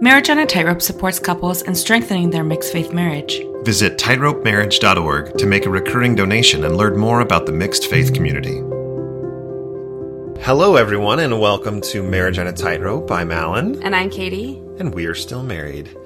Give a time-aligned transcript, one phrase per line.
[0.00, 3.40] Marriage on a Tightrope supports couples in strengthening their mixed faith marriage.
[3.64, 8.56] Visit tightropemarriage.org to make a recurring donation and learn more about the mixed faith community.
[10.42, 13.10] Hello, everyone, and welcome to Marriage on a Tightrope.
[13.12, 14.58] I'm Allan, And I'm Kattie.
[14.78, 15.96] and we are still married.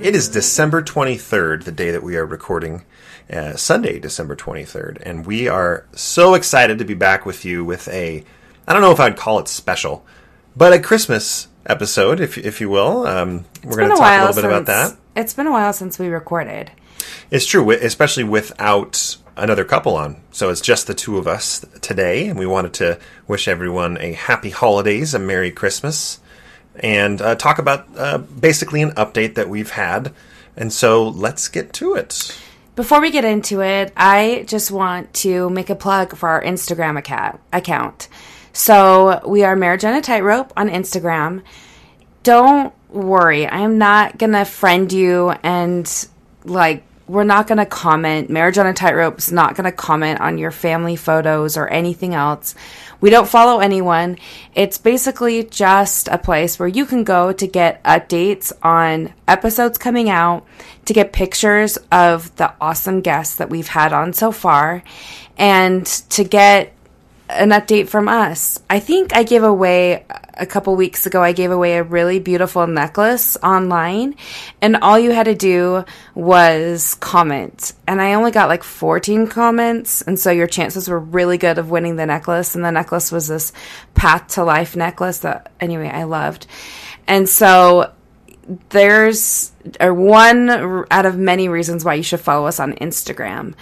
[0.00, 2.84] It is December 23rd, the day that we are recording,
[3.32, 7.86] uh, Sunday, December 23rd, and we are so excited to be back with you with
[7.88, 8.24] a,
[8.66, 10.04] I don't know if I'd call it special,
[10.56, 13.06] but a Christmas episode, if, if you will.
[13.06, 14.96] Um, we're going to talk a little bit about that.
[15.14, 16.70] It's been a while since we recorded.
[17.30, 20.16] It's true, especially without another couple on.
[20.30, 24.12] So it's just the two of us today, and we wanted to wish everyone a
[24.12, 26.20] happy holidays, a Merry Christmas,
[26.76, 30.12] and uh, talk about uh, basically an update that we've had.
[30.56, 32.38] And so let's get to it.
[32.74, 36.98] Before we get into it, I just want to make a plug for our Instagram
[37.52, 38.08] account.
[38.52, 41.42] So we are Marriage on a Tightrope on Instagram.
[42.22, 46.08] Don't worry, I am not gonna friend you and
[46.44, 48.30] like we're not gonna comment.
[48.30, 52.54] Marriage on a Tightrope is not gonna comment on your family photos or anything else.
[53.00, 54.18] We don't follow anyone.
[54.54, 60.10] It's basically just a place where you can go to get updates on episodes coming
[60.10, 60.46] out,
[60.84, 64.82] to get pictures of the awesome guests that we've had on so far,
[65.36, 66.72] and to get
[67.32, 68.60] an update from us.
[68.68, 72.66] I think I gave away a couple weeks ago, I gave away a really beautiful
[72.66, 74.16] necklace online,
[74.60, 77.74] and all you had to do was comment.
[77.86, 81.70] And I only got like 14 comments, and so your chances were really good of
[81.70, 82.54] winning the necklace.
[82.54, 83.52] And the necklace was this
[83.94, 86.46] Path to Life necklace that, anyway, I loved.
[87.06, 87.92] And so
[88.70, 90.50] there's or one
[90.90, 93.54] out of many reasons why you should follow us on Instagram.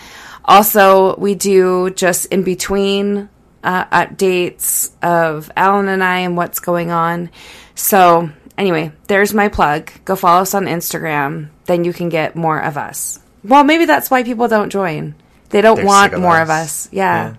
[0.44, 3.28] Also, we do just in between
[3.62, 7.30] uh, updates of Allan and I and what's going on.
[7.74, 9.90] So, anyway, there's my plug.
[10.04, 11.48] Go follow us on Instagram.
[11.66, 13.18] Then you can get more of us.
[13.44, 15.14] Well, maybe that's why people don't join.
[15.50, 16.42] They don't They're want more us.
[16.42, 16.88] of us.
[16.92, 17.36] Yeah.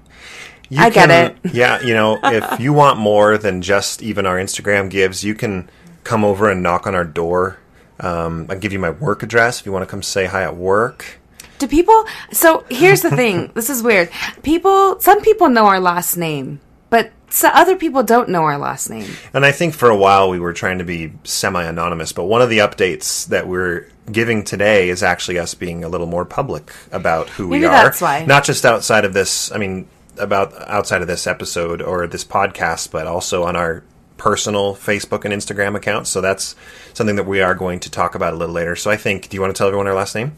[0.70, 1.38] You I get it.
[1.54, 5.70] Yeah, you know, if you want more than just even our Instagram gives, you can
[6.04, 7.58] come over and knock on our door.
[8.00, 10.56] Um, I'll give you my work address if you want to come say hi at
[10.56, 11.21] work.
[11.62, 12.06] Do people?
[12.32, 13.52] So here's the thing.
[13.54, 14.10] this is weird.
[14.42, 18.90] People, some people know our last name, but so other people don't know our last
[18.90, 19.08] name.
[19.32, 22.42] And I think for a while we were trying to be semi anonymous, but one
[22.42, 26.74] of the updates that we're giving today is actually us being a little more public
[26.92, 27.84] about who Maybe we are.
[27.84, 28.26] that's why.
[28.26, 32.90] Not just outside of this, I mean, about outside of this episode or this podcast,
[32.90, 33.84] but also on our
[34.18, 36.10] personal Facebook and Instagram accounts.
[36.10, 36.56] So that's
[36.96, 38.76] something that we are going to talk about a little later.
[38.76, 40.36] So I think, do you want to tell everyone our last name?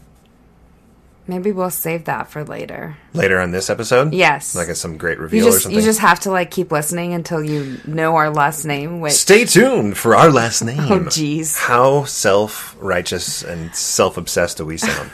[1.26, 2.98] Maybe we'll save that for later.
[3.14, 4.12] Later on this episode?
[4.12, 4.54] Yes.
[4.54, 5.78] Like a, some great You reveal or something?
[5.78, 9.00] you just have to like keep listening until you know our last name.
[9.00, 10.80] Which Stay tuned for our last oh, name.
[10.80, 11.58] Oh, jeez.
[11.58, 15.10] How self righteous and self obsessed do we sound?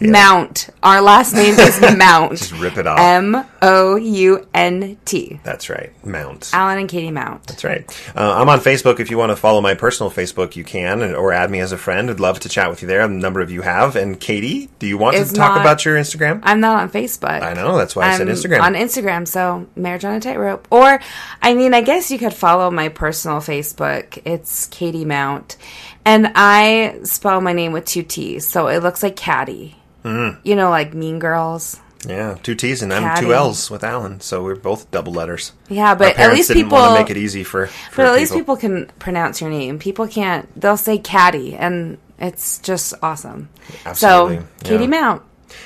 [0.00, 0.68] Mount.
[0.82, 2.32] Our last name is Mount.
[2.32, 2.98] Just rip it off.
[2.98, 5.40] M O U N T.
[5.44, 5.92] That's right.
[6.04, 6.50] Mount.
[6.52, 7.46] Allan and Kattie Mount.
[7.46, 7.84] That's right.
[8.16, 9.00] Uh, I'm on Facebook.
[9.00, 11.72] If you want to follow my personal Facebook, you can, and, or add me as
[11.72, 12.10] a friend.
[12.10, 13.00] I'd love to chat with you there.
[13.02, 13.96] A number of you have.
[13.96, 16.40] And Kattie, do you want Is to talk not- about your Instagram?
[16.42, 17.42] I'm not on Facebook.
[17.42, 17.76] I know.
[17.76, 18.60] That's why I said I'm Instagram.
[18.62, 20.66] On Instagram, so marriage on a tightrope.
[20.70, 21.00] Or,
[21.42, 24.20] I mean, I guess you could follow my personal Facebook.
[24.24, 25.56] It's Kattie Mount,
[26.04, 29.76] and I spell my name with two T's, so it looks like Caddy.
[30.06, 30.40] Mm-hmm.
[30.46, 31.80] You know, like Mean Girls.
[32.06, 35.52] yeah, two T's and I'm two L's with Allan, so we're both double letters.
[35.68, 37.66] Yeah, but at least didn't people want to make it easy for.
[37.66, 39.78] for But at least people can pronounce your name.
[39.78, 40.48] People can't.
[40.60, 43.48] They'll say Caddy, and it's just awesome.
[43.84, 44.90] Absolutely, So, Kattie yeah.
[44.90, 45.22] Mount.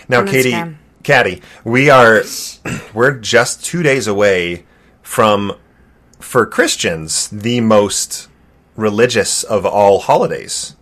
[0.09, 0.77] Now, Kattie, Instagram.
[1.03, 2.23] Caddy, we are
[2.95, 4.65] we're just two days away
[5.03, 5.53] from,
[6.19, 8.29] for Christians, the most
[8.77, 10.77] religious of all holidays.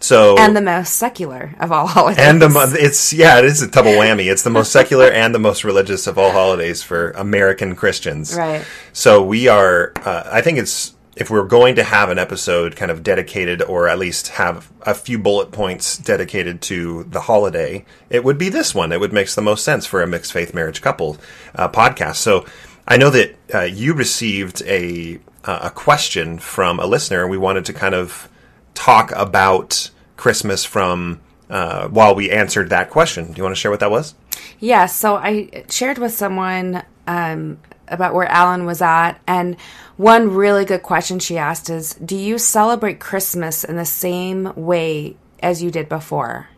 [0.00, 2.24] So and the most secular of all holidays.
[2.24, 4.30] and the it's yeah, it is a double whammy.
[4.30, 8.34] It's the most secular and the most religious of all holidays for American Christians.
[8.34, 8.64] Right.
[8.92, 9.92] So we are.
[9.96, 13.88] Uh, I think it's if we're going to have an episode kind of dedicated, or
[13.88, 18.74] at least have a few bullet points dedicated to the holiday, it would be this
[18.74, 18.92] one.
[18.92, 21.18] It would makes the most sense for a mixed faith marriage couple
[21.54, 22.16] uh, podcast.
[22.16, 22.46] So
[22.88, 27.22] I know that uh, you received a uh, a question from a listener.
[27.22, 28.28] And we wanted to kind of
[28.74, 33.32] talk about Christmas from uh, while we answered that question.
[33.32, 34.14] Do you want to share what that was?
[34.58, 37.58] Yeah, so I shared with someone um,
[37.88, 39.56] about where Allan was at, and
[39.96, 45.16] one really good question she asked is Do you celebrate Christmas in the same way
[45.42, 46.48] as you did before?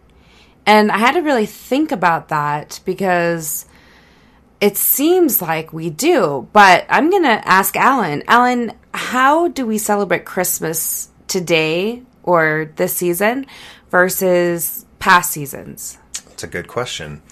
[0.66, 3.66] And I had to really think about that because
[4.60, 8.22] it seems like we do, but I'm going to ask Allan.
[8.28, 13.46] Allan, how do we celebrate Christmas today or this season
[13.90, 15.98] versus past seasons?
[16.30, 17.22] It's a good question.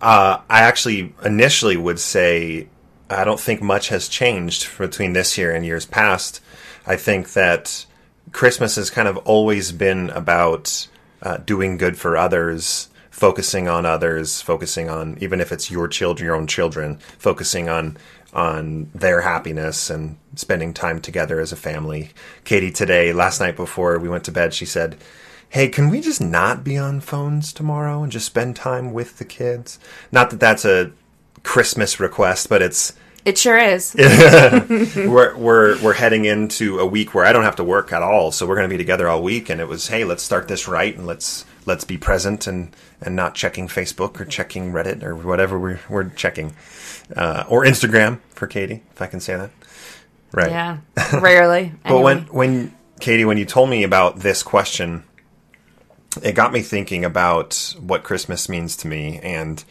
[0.00, 2.68] Uh, I actually initially would say
[3.10, 6.42] I don't think much has changed between this year and years past.
[6.86, 7.86] I think that
[8.32, 10.86] Christmas has kind of always been about
[11.22, 16.26] uh, doing good for others, focusing on others, focusing on even if it's your children,
[16.26, 17.96] your own children, focusing on
[18.38, 22.10] on their happiness and spending time together as a family.
[22.44, 24.96] Kattie today, last night before we went to bed, she said,
[25.48, 29.24] "Hey, can we just not be on phones tomorrow and just spend time with the
[29.24, 29.78] kids?"
[30.12, 30.92] Not that that's a
[31.42, 32.92] Christmas request, but it's
[33.24, 33.94] It sure is.
[33.98, 38.30] we're we're we're heading into a week where I don't have to work at all,
[38.30, 39.50] so we're going to be together all week.
[39.50, 43.14] And it was, hey, let's start this right, and let's let's be present and and
[43.14, 46.56] not checking Facebook or checking Reddit or whatever we're we're checking,
[47.14, 49.50] uh, or Instagram for Kattie, if I can say that.
[50.32, 50.50] Right.
[50.50, 50.78] Yeah,
[51.20, 51.72] rarely.
[51.84, 55.04] But when when Kattie, when you told me about this question,
[56.22, 59.62] it got me thinking about what Christmas means to me, and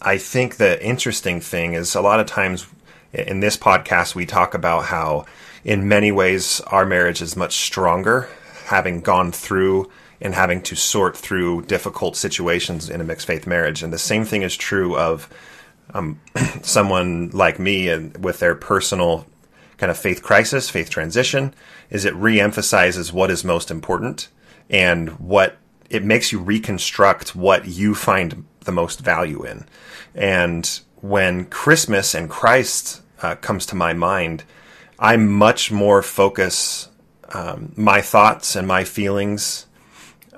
[0.00, 2.66] I think the interesting thing is a lot of times
[3.12, 5.26] in this podcast we talk about how,
[5.64, 8.28] in many ways, our marriage is much stronger,
[8.64, 13.82] having gone through and having to sort through difficult situations in a mixed faith marriage,
[13.82, 15.28] and the same thing is true of
[15.94, 16.20] um,
[16.62, 19.26] someone like me and with their personal
[19.76, 21.54] kind of faith crisis, faith transition,
[21.90, 24.28] is it reemphasizes what is most important
[24.70, 25.58] and what
[25.90, 29.64] it makes you reconstruct what you find the most value in.
[30.14, 34.44] And when Christmas and Christ uh, comes to my mind,
[34.98, 36.88] I much more focus
[37.32, 39.65] um, my thoughts and my feelings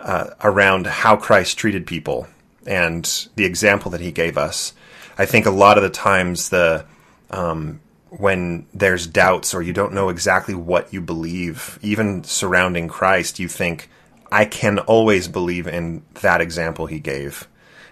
[0.00, 2.26] uh, around how Christ treated people
[2.66, 4.72] and the example that he gave us.
[5.16, 6.84] I think a lot of the times the
[7.30, 7.80] um,
[8.10, 13.48] when there's doubts or you don't know exactly what you believe, even surrounding Christ, you
[13.48, 13.90] think,
[14.30, 17.48] I can always believe in that example he gave.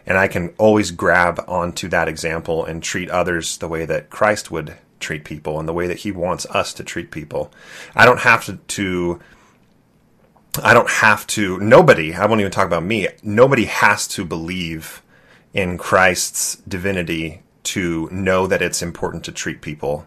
[0.07, 4.51] And I can always grab onto that example and treat others the way that Christ
[4.51, 7.53] would treat people and the way that he wants us to treat people.
[7.95, 9.21] I don't have to, to
[10.63, 15.03] I don't have to, nobody, I won't even talk about me, nobody has to believe
[15.53, 20.07] in Christ's divinity to know that it's important to treat people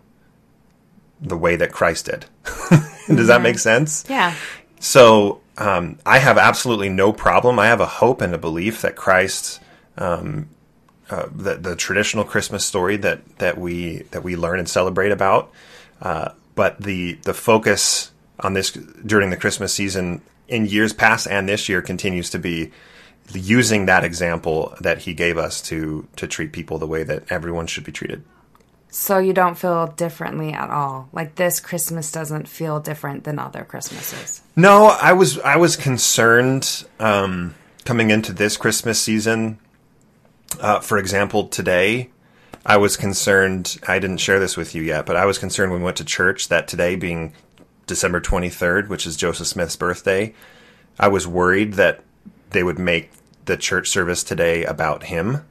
[1.19, 2.25] the way that Christ did.
[3.07, 4.05] Does that make sense?
[4.07, 4.35] yeah,
[4.79, 7.59] So um, I have absolutely no problem.
[7.59, 9.59] I have a hope and a belief that Christ,
[9.97, 10.47] um,
[11.09, 15.51] uh, the, the traditional Christmas story that that we that we learn and celebrate about,
[16.01, 21.47] uh, but the the focus on this during the Christmas season in years past and
[21.47, 22.71] this year continues to be
[23.33, 27.67] using that example that he gave us to to treat people the way that everyone
[27.67, 28.23] should be treated.
[28.89, 31.07] so you don't feel differently at all.
[31.13, 34.41] Like this Christmas doesn't feel different than other Christmases.
[34.55, 37.53] No, I was I was concerned um,
[37.85, 39.59] coming into this Christmas season.
[40.59, 42.09] Uh, for example, today
[42.65, 43.77] I was concerned.
[43.87, 46.05] I didn't share this with you yet, but I was concerned when we went to
[46.05, 47.33] church that today being
[47.89, 50.33] December twenty third, which is Joseph Smith's birthday,
[50.97, 52.03] I was worried that
[52.51, 53.11] they would make
[53.45, 55.45] the church service today about him,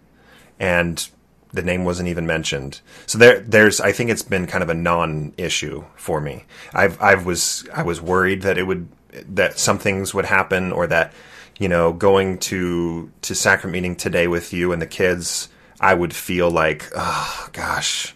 [0.58, 1.08] and
[1.52, 2.80] the name wasn't even mentioned.
[3.06, 6.44] So there, there's, I think it's been kind of a non-issue for me.
[6.74, 8.88] I've, I was, I was worried that it would,
[9.34, 11.12] that some things would happen, or that,
[11.58, 15.48] you know, going to to sacrament meeting today with you and the kids,
[15.80, 18.14] I would feel like, oh gosh,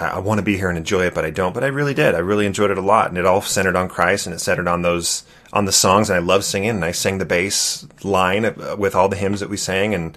[0.00, 1.52] I, I want to be here and enjoy it, but I don't.
[1.52, 2.14] But I really did.
[2.14, 4.68] I really enjoyed it a lot, and it all centered on Christ, and it centered
[4.68, 8.44] on those on the songs, and I love singing, and I sang the bass line
[8.44, 10.16] uh, with all the hymns that we sang, and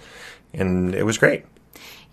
[0.52, 1.44] and it was great.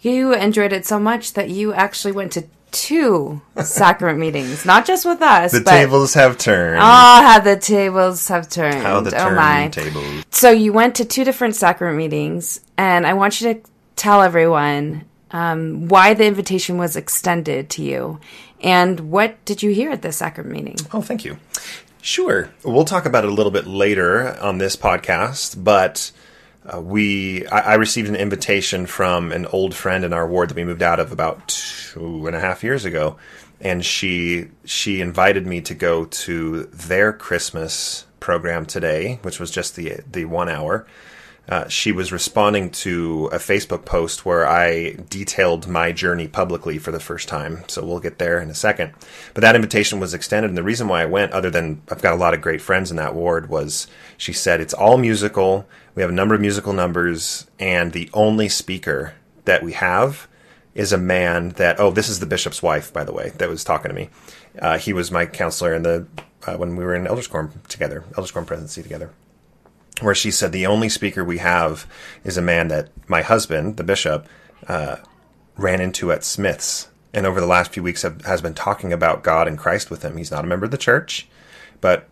[0.01, 5.05] You enjoyed it so much that you actually went to two sacrament meetings, not just
[5.05, 6.79] with us, The tables have turned.
[6.79, 8.81] oh, how the tables have turned.
[8.81, 9.67] How the oh my!
[9.67, 10.23] tables.
[10.31, 13.61] So you went to two different sacrament meetings, and I want you to
[13.95, 18.19] tell everyone um, why the invitation was extended to you,
[18.61, 20.88] and what did you hear at the sacrament meeting?
[20.93, 21.38] Oh, thank you.
[22.01, 22.50] Sure.
[22.63, 26.11] We'll talk about it a little bit later on this podcast, but
[26.65, 30.55] uh, we I, I received an invitation from an old friend in our ward that
[30.55, 33.17] we moved out of about two and a half years ago,
[33.59, 39.75] and she she invited me to go to their Christmas program today, which was just
[39.75, 40.88] the the one hour.
[41.50, 46.91] Uh, she was responding to a Facebook post where I detailed my journey publicly for
[46.91, 47.63] the first time.
[47.67, 48.93] So we'll get there in a second.
[49.33, 50.50] But that invitation was extended.
[50.50, 52.89] And the reason why I went, other than I've got a lot of great friends
[52.89, 55.67] in that ward, was she said it's all musical.
[55.95, 57.48] We have a number of musical numbers.
[57.60, 60.27] And the only speaker that we have
[60.74, 63.63] is a man that oh this is the bishop's wife by the way that was
[63.63, 64.10] talking to me.
[64.60, 66.07] Uh, he was my counselor in the
[66.48, 69.12] uh, when we were in Elders Quorum together, Elders Quorum presidency together.
[70.01, 71.88] Where she said the only speaker we have
[72.24, 74.27] is a man that my husband, the bishop,
[74.67, 74.98] uh,
[75.58, 79.24] ran into at Smith's, and over the last few weeks have, has been talking about
[79.24, 80.17] God and Christ with him.
[80.17, 81.27] He's not a member of the church,
[81.81, 82.10] but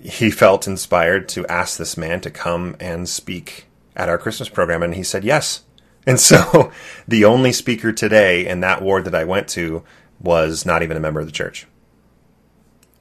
[0.00, 4.82] he felt inspired to ask this man to come and speak at our Christmas program,
[4.82, 5.62] and he said yes.
[6.08, 6.70] And so
[7.08, 9.82] the only speaker today in that ward that I went to
[10.20, 11.66] was not even a member of the church.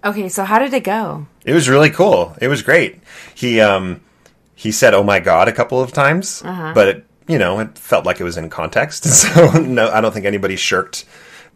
[0.03, 1.27] Okay, so how did it go?
[1.43, 2.35] It was really cool.
[2.41, 3.01] It was great.
[3.35, 4.01] He um
[4.55, 6.71] he said "Oh my God" a couple of times, uh-huh.
[6.73, 9.05] but it, you know it felt like it was in context.
[9.35, 11.05] So no, I don't think anybody shirked.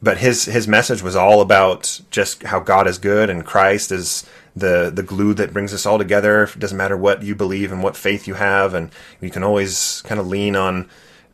[0.01, 4.25] But his his message was all about just how God is good and Christ is
[4.55, 6.43] the the glue that brings us all together.
[6.43, 8.91] It doesn't matter what you believe and what faith you have, and
[9.21, 10.89] you can always kind of lean on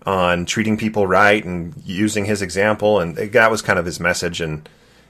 [0.06, 3.00] on treating people right and using his example.
[3.00, 4.68] And that was kind of his message, and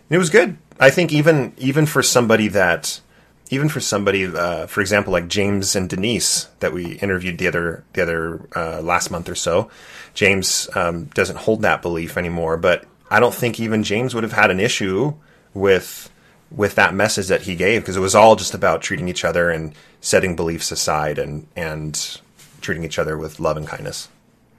[0.09, 0.57] it was good.
[0.79, 2.99] I think even even for somebody that
[3.49, 7.83] even for somebody, uh, for example, like James and Denise that we interviewed the other
[7.93, 9.69] the other uh, last month or so,
[10.13, 12.57] James um, doesn't hold that belief anymore.
[12.57, 15.13] But I don't think even James would have had an issue
[15.53, 16.09] with
[16.51, 19.49] with that message that he gave because it was all just about treating each other
[19.49, 22.19] and setting beliefs aside and and
[22.61, 24.09] treating each other with love and kindness.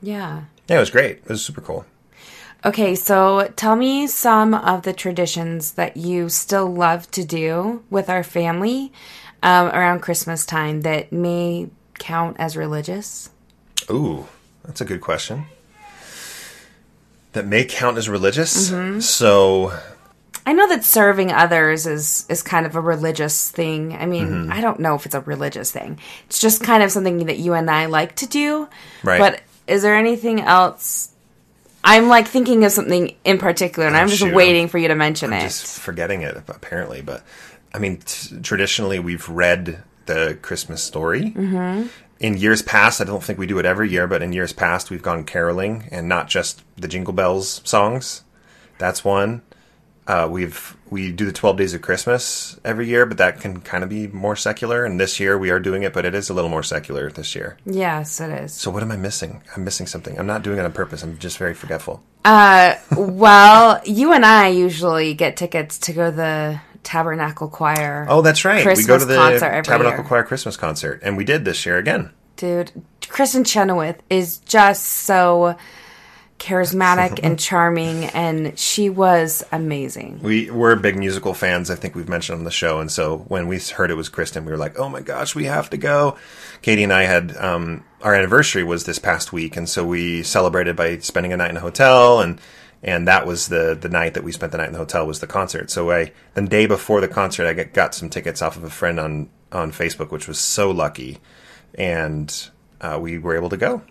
[0.01, 0.45] Yeah.
[0.69, 1.19] Yeah, it was great.
[1.19, 1.85] It was super cool.
[2.65, 8.09] Okay, so tell me some of the traditions that you still love to do with
[8.11, 8.93] our family
[9.43, 13.31] um, around Christmas time that may count as religious.
[13.91, 14.27] Ooh,
[14.65, 15.47] that's a good question.
[17.33, 18.73] That may count as religious.
[19.07, 19.73] So
[20.47, 23.95] I know that serving others is is kind of a religious thing.
[23.95, 25.99] I mean, I don't know if it's a religious thing.
[26.27, 28.69] It's just kind of something that you and I like to do.
[29.03, 29.19] Right.
[29.19, 31.11] But is there anything else?
[31.87, 34.95] I'm like thinking of something in particular, and I'm just shoot, waiting for you to
[34.95, 35.41] mention it.
[35.41, 37.23] just forgetting it apparently but
[37.73, 41.87] i mean t- traditionally we've read the christmas story mm-hmm.
[42.21, 44.91] in years past i don't think we do it every year but in years past
[44.91, 48.25] we've gone caroling and not just the jingle bells songs
[48.79, 49.43] that's one
[50.07, 53.83] uh, we've we do the 12 days of christmas every year but that can kind
[53.83, 54.85] of be more secular.
[54.85, 57.35] And this year we are doing it but it is a little more secular this
[57.35, 57.57] year.
[57.67, 58.53] Yes, it is.
[58.53, 59.43] so what am i missing?
[59.55, 60.19] I'm missing something.
[60.19, 61.03] I'm not doing it on purpose.
[61.03, 62.03] I'm just very forgetful.
[62.25, 68.07] Uh, well, you and I usually get tickets to go to the Tabernacle Choir.
[68.09, 68.65] oh that's right.
[68.77, 70.05] We go to the tabernacle year.
[70.05, 71.01] choir christmas concert.
[71.03, 72.13] And we did this year again.
[72.37, 72.71] Dude
[73.01, 75.57] kristin chenoweth is just so
[76.39, 81.71] charismatic and charming and she was amazing We we're big musical fans.
[81.71, 84.45] I think we've mentioned on the show, and so when we heard it was Kristin,
[84.45, 86.17] we were like, "Oh my gosh, we have to go!"
[86.63, 90.77] Kattie and I had um, our anniversary was this past week, and so we celebrated
[90.77, 92.41] by spending a night in a hotel, and
[92.83, 95.21] and that was the the night that we spent the night in the hotel was
[95.21, 95.71] the concert.
[95.71, 98.71] So I the day before the concert, I got, got some tickets off of a
[98.71, 101.19] friend on on Facebook, which was so lucky,
[101.75, 102.51] and
[102.81, 103.83] uh, we were able to go.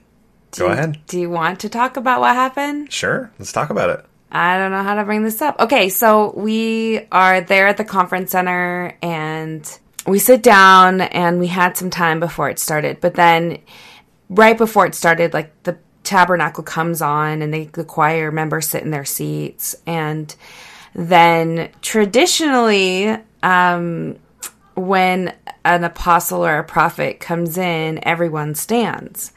[0.58, 1.00] Go ahead.
[1.08, 4.06] do you want to talk about what happened Sure, let's talk about it.
[4.32, 5.60] I don't know how to bring this up.
[5.60, 11.48] Okay, so we are there at the conference center and we sit down and we
[11.48, 13.00] had some time before it started.
[13.00, 13.60] But then
[14.30, 18.84] right before it started, like the tabernacle comes on and they, the choir members sit
[18.84, 19.76] in their seats.
[19.86, 20.36] And
[20.94, 24.18] then traditionally, um,
[24.76, 25.34] when
[25.64, 29.32] an apostle or a prophet comes in, everyone stands.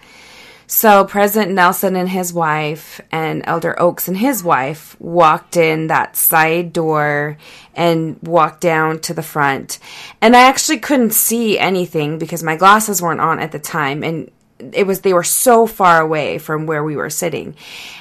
[0.71, 6.15] So President Nelson and his wife and Elder Oaks and his wife walked in that
[6.15, 7.39] side door
[7.75, 9.79] and walked down to the front.
[10.21, 14.31] And I actually couldn't see anything because my glasses weren't on at the time and
[14.59, 17.57] it was they were so far away from where we were sitting.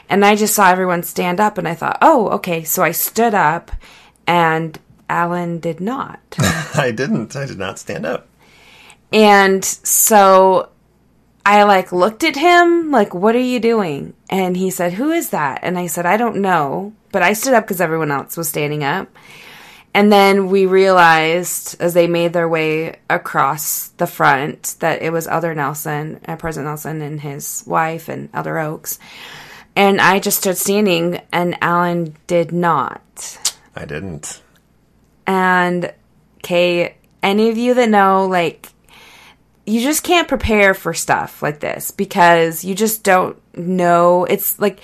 [0.09, 3.33] And I just saw everyone stand up and I thought, "Oh, okay." So I stood
[3.33, 3.71] up
[4.25, 6.19] and Allan did not.
[6.39, 7.36] I didn't.
[7.36, 8.27] I did not stand up.
[9.13, 10.69] And so
[11.48, 14.13] I like looked at him, like, what are you doing?
[14.30, 15.62] And he said, who is that?
[15.63, 16.92] And I said, I don't know.
[17.13, 19.08] But I stood up because everyone else was standing up.
[19.94, 25.25] And then we realized as they made their way across the front that it was
[25.25, 29.00] Elder Nelson, uh, President Nelson, and his wife, and Elder Oaks.
[29.74, 33.39] And I just stood standing, and Allan did not.
[33.74, 34.42] I didn't.
[35.25, 35.94] And
[36.44, 38.74] Kay, any of you that know, like,
[39.67, 44.24] you just can't prepare for stuff like this because you just don't know.
[44.24, 44.79] It's like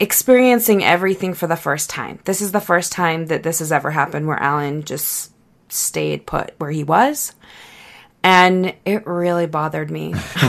[0.00, 2.18] experiencing everything for the first time.
[2.24, 5.32] This is the first time that this has ever happened where Allan just
[5.68, 7.34] stayed put where he was.
[8.24, 10.12] And it really bothered me.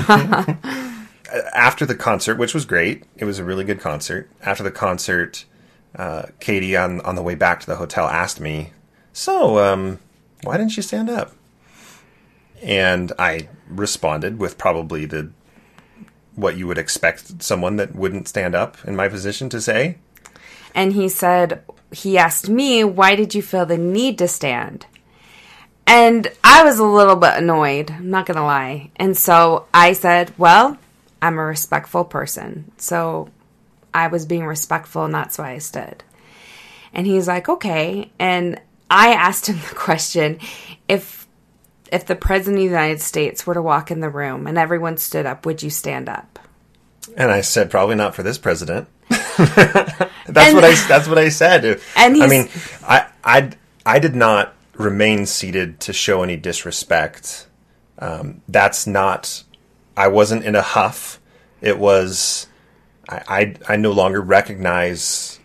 [1.54, 4.28] after the concert, which was great, it was a really good concert.
[4.42, 5.46] After the concert,
[5.96, 8.72] uh, Kattie on on the way back to the hotel asked me,
[9.14, 10.00] "So, um,
[10.42, 11.34] why didn't you stand up?"
[12.64, 15.32] And I responded with probably the
[16.36, 19.98] what you would expect someone that wouldn't stand up in my position to say.
[20.76, 24.86] And he said, he asked me, why did you feel the need to stand?
[25.88, 28.92] And I was a little bit annoyed, I'm not going to lie.
[28.98, 30.78] And so I said, well,
[31.22, 32.72] I'm a respectful person.
[32.78, 33.30] So
[33.94, 36.04] I was being respectful, and that's why I stood.
[36.94, 38.12] And he's like, okay.
[38.20, 40.40] And I asked him the question
[40.88, 41.27] if
[41.92, 44.98] if the president of the United States were to walk in the room and everyone
[44.98, 46.40] stood up, would you stand up?
[47.16, 48.88] And I said, probably not for this president.
[49.10, 50.88] that's and, what I.
[50.88, 51.80] That's what I said.
[51.96, 52.50] And I mean,
[52.84, 53.52] I, I,
[53.86, 57.48] I did not remain seated to show any disrespect.
[58.00, 59.44] Um, that's not.
[59.96, 61.22] I wasn't in a huff.
[61.62, 62.48] It was.
[63.08, 65.40] I, I, I no longer recognize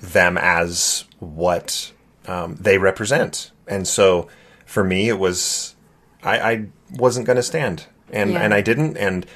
[0.00, 1.92] them as what
[2.26, 4.28] um, they represent, and so
[4.72, 5.76] for me, it was
[6.22, 8.40] I, I wasn't going to stand, and yeah.
[8.40, 9.26] and I didn't, and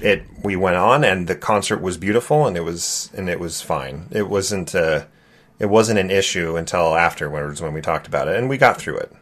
[0.00, 3.60] it we went on, and the concert was beautiful, and it was and it was
[3.60, 4.06] fine.
[4.12, 5.08] It wasn't a
[5.58, 8.98] it wasn't an issue until afterwards when we talked about it, and we got through
[8.98, 9.12] it.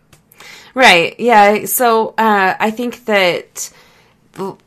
[0.75, 1.18] Right.
[1.18, 1.64] Yeah.
[1.64, 3.73] So uh, I think that,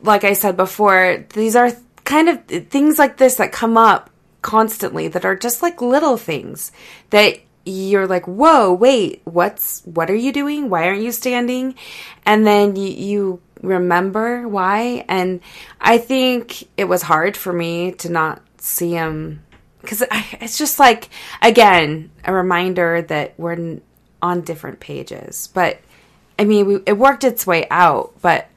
[0.01, 1.71] like I said before, these are
[2.05, 4.09] kind of things like this that come up
[4.41, 6.71] constantly that are just like little things
[7.09, 10.69] that you're like, whoa, wait, what's, what are you doing?
[10.69, 11.75] Why aren't you standing?
[12.25, 15.05] And then you, you remember why.
[15.07, 15.41] And
[15.79, 19.43] I think it was hard for me to not see him
[19.81, 20.03] because
[20.41, 21.09] it's just like,
[21.41, 23.79] again, a reminder that we're
[24.21, 25.49] on different pages.
[25.53, 25.79] But
[26.37, 28.47] I mean, we, it worked its way out, but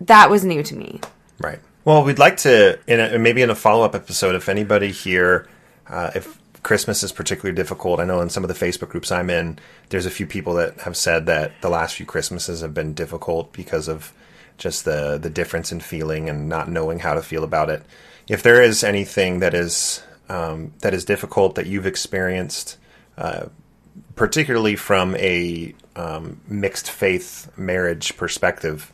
[0.00, 1.00] that was new to me.
[1.38, 1.58] Right.
[1.84, 5.48] Well, we'd like to, in a, maybe in a follow up episode, if anybody here,
[5.86, 8.00] uh, if Christmas is particularly difficult.
[8.00, 9.58] I know in some of the Facebook groups I'm in,
[9.90, 13.52] there's a few people that have said that the last few Christmases have been difficult
[13.52, 14.12] because of
[14.56, 17.82] just the the difference in feeling and not knowing how to feel about it.
[18.28, 22.78] If there is anything that is um, that is difficult that you've experienced,
[23.18, 23.46] uh,
[24.14, 28.90] particularly from a um, mixed faith marriage perspective,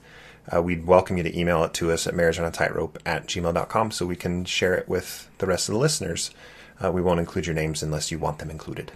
[0.52, 4.16] uh, we'd welcome you to email it to us at marriageonatightrope at gmail.com so we
[4.16, 6.33] can share it with the rest of the listeners.
[6.82, 8.92] Uh, we won't include your names unless you want them included.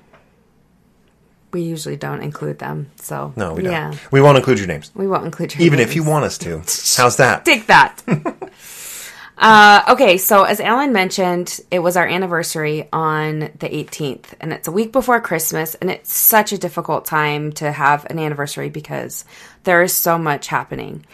[1.52, 3.72] We usually don't include them, so no, we don't.
[3.72, 3.94] Yeah.
[4.10, 4.90] We won't include your names.
[4.94, 5.66] We won't include your names.
[5.66, 5.90] even names.
[5.90, 6.58] if you want us to.
[7.00, 7.44] How's that?
[7.44, 8.02] Take that.
[9.38, 14.66] uh, okay, so as Allan mentioned, it was our anniversary on the 18th, and it's
[14.66, 19.24] a week before Christmas, and it's such a difficult time to have an anniversary because
[19.62, 21.06] there is so much happening.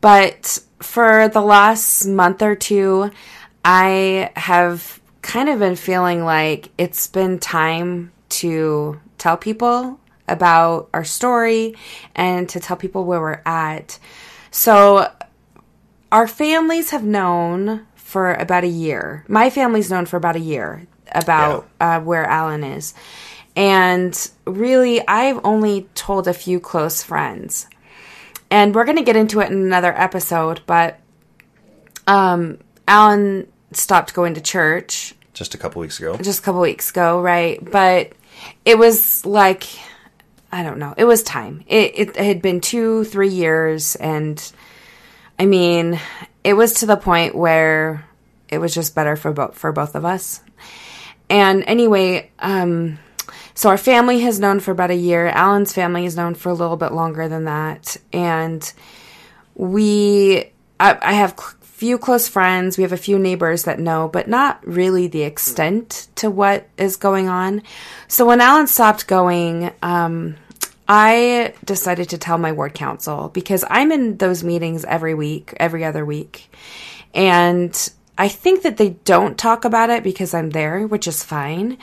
[0.00, 3.10] But for the last month or two,
[3.64, 11.04] I have kind of been feeling like it's been time to tell people about our
[11.04, 11.74] story
[12.14, 13.98] and to tell people where we're at.
[14.50, 15.10] So,
[16.10, 19.24] our families have known for about a year.
[19.28, 21.96] My family's known for about a year about yeah.
[21.96, 22.94] uh, where Allan is.
[23.54, 27.66] And really, I've only told a few close friends.
[28.50, 30.98] And we're going to get into it in another episode, but
[32.06, 36.16] um, Allan stopped going to church just a couple weeks ago.
[36.18, 37.58] Just a couple weeks ago, right?
[37.62, 38.12] But
[38.64, 39.64] it was like
[40.50, 40.92] I don't know.
[40.96, 41.64] It was time.
[41.66, 44.52] It it had been two, three years, and
[45.38, 45.98] I mean,
[46.44, 48.06] it was to the point where
[48.48, 50.42] it was just better for both for both of us.
[51.30, 52.98] And anyway, um,
[53.54, 55.28] so our family has known for about a year.
[55.28, 58.70] Allan's family has known for a little bit longer than that, and
[59.54, 61.34] we I, I have
[61.82, 66.06] few close friends, we have a few neighbors that know, but not really the extent
[66.14, 67.60] to what is going on.
[68.06, 70.36] So when Allan stopped going, um,
[70.86, 75.84] I decided to tell my ward council because I'm in those meetings every week, every
[75.84, 76.54] other week.
[77.14, 77.76] And
[78.16, 81.78] I think that they don't talk about it because I'm there, which is fine.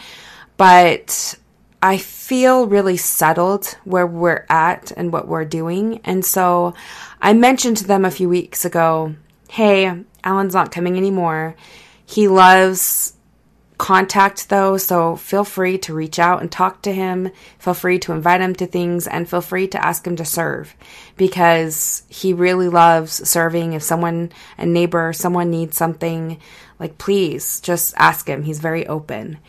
[0.56, 1.36] But
[1.84, 6.00] I feel really settled where we're at and what we're doing.
[6.06, 6.74] And so
[7.20, 9.16] I mentioned to them a few weeks ago
[9.50, 11.56] hey, Allan's not coming anymore.
[12.06, 13.14] He loves
[13.80, 17.32] contact though, so feel free to reach out and talk to him.
[17.58, 20.76] Feel free to invite him to things and feel free to ask him to serve
[21.18, 23.74] because he really loves serving.
[23.74, 26.40] If someone, a neighbor, someone needs something,
[26.78, 28.44] like please just ask him.
[28.44, 29.40] He's very open.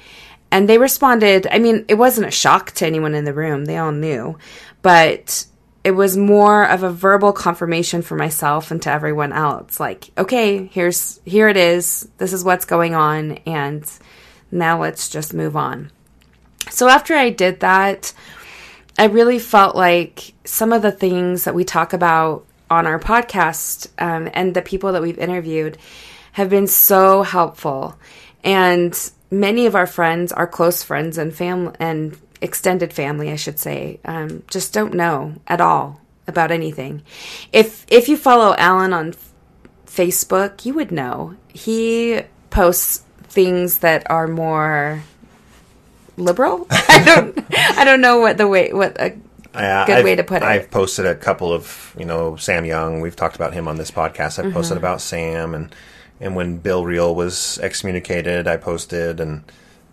[0.53, 3.67] And they responded, I mean, it wasn't a shock to anyone in the room.
[3.67, 4.39] They all knew.
[4.83, 5.45] But
[5.83, 9.81] it was more of a verbal confirmation for myself and to everyone else.
[9.81, 12.09] Like okay here's here it is.
[12.19, 13.33] This is what's going on.
[13.47, 13.91] And
[14.51, 15.91] now let's just move on.
[16.71, 18.13] So after i did that
[18.99, 23.89] i really felt like some of the things that we talk about on our podcast
[23.99, 25.77] um, and the people that we've interviewed
[26.33, 27.99] have been so helpful.
[28.45, 28.97] And
[29.31, 34.01] many of our friends our close friends and family and extended family, I should say,
[34.05, 37.03] um, just don't know at all about anything.
[37.53, 39.15] If if you follow Allan on
[39.87, 45.03] Facebook, you would know he posts things that are more
[46.17, 46.67] liberal.
[46.71, 47.45] I don't
[47.79, 49.17] I don't know what the way what a
[49.53, 50.43] uh, good I've, way to put it.
[50.45, 53.01] I've posted a couple of you know Sam Young.
[53.01, 54.39] We've talked about him on this podcast.
[54.39, 54.55] I've mm-hmm.
[54.55, 55.75] posted about Sam and
[56.21, 59.43] and when Bill Reel was excommunicated, I posted and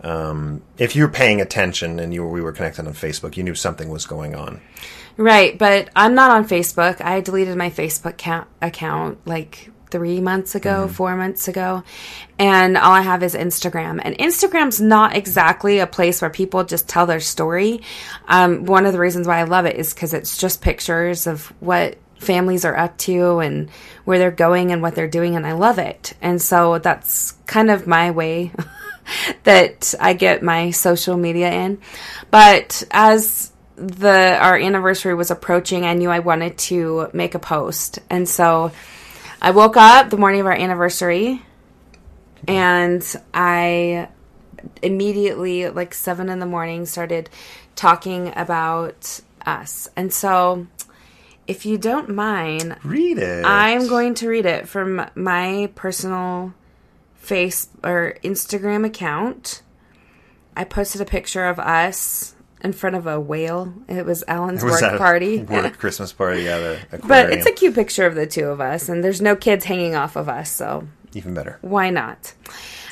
[0.02, 3.90] um, if you're paying attention and you we were connected on Facebook, you knew something
[3.90, 4.62] was going on.
[5.18, 7.02] Right, but I'm not on Facebook.
[7.02, 10.94] I deleted my Facebook count, account like three months ago, mm-hmm.
[10.94, 11.84] four months ago,
[12.38, 14.00] and all I have is Instagram.
[14.04, 17.82] And Instagram's not exactly a place where people just tell their story.
[18.28, 21.48] Um, one of the reasons why I love it is because it's just pictures of
[21.62, 23.70] what families are up to and
[24.06, 26.14] where they're going and what they're doing, and I love it.
[26.22, 28.52] And so that's kind of my way.
[29.44, 31.80] that I get my social media in.
[32.32, 38.00] But as the our anniversary was approaching, I knew I wanted to make a post.
[38.10, 38.72] And so
[39.42, 41.42] I woke up the morning of our anniversary
[42.48, 44.10] and I
[44.82, 47.30] immediately like 7 in the morning started
[47.76, 49.88] talking about us.
[49.96, 50.68] And so
[51.46, 53.46] if you don't mind, read it.
[53.46, 56.54] I'm going to read it from my personal
[57.28, 59.62] face or Instagram account.
[60.56, 63.74] I posted a picture of us in front of a whale.
[63.88, 65.44] It was Allan's was work party.
[65.44, 66.80] Work Christmas party, yeah.
[67.08, 69.96] but it's a cute picture of the two of us, and there's no kids hanging
[69.96, 71.60] off of us, so even better.
[71.62, 72.34] Why not?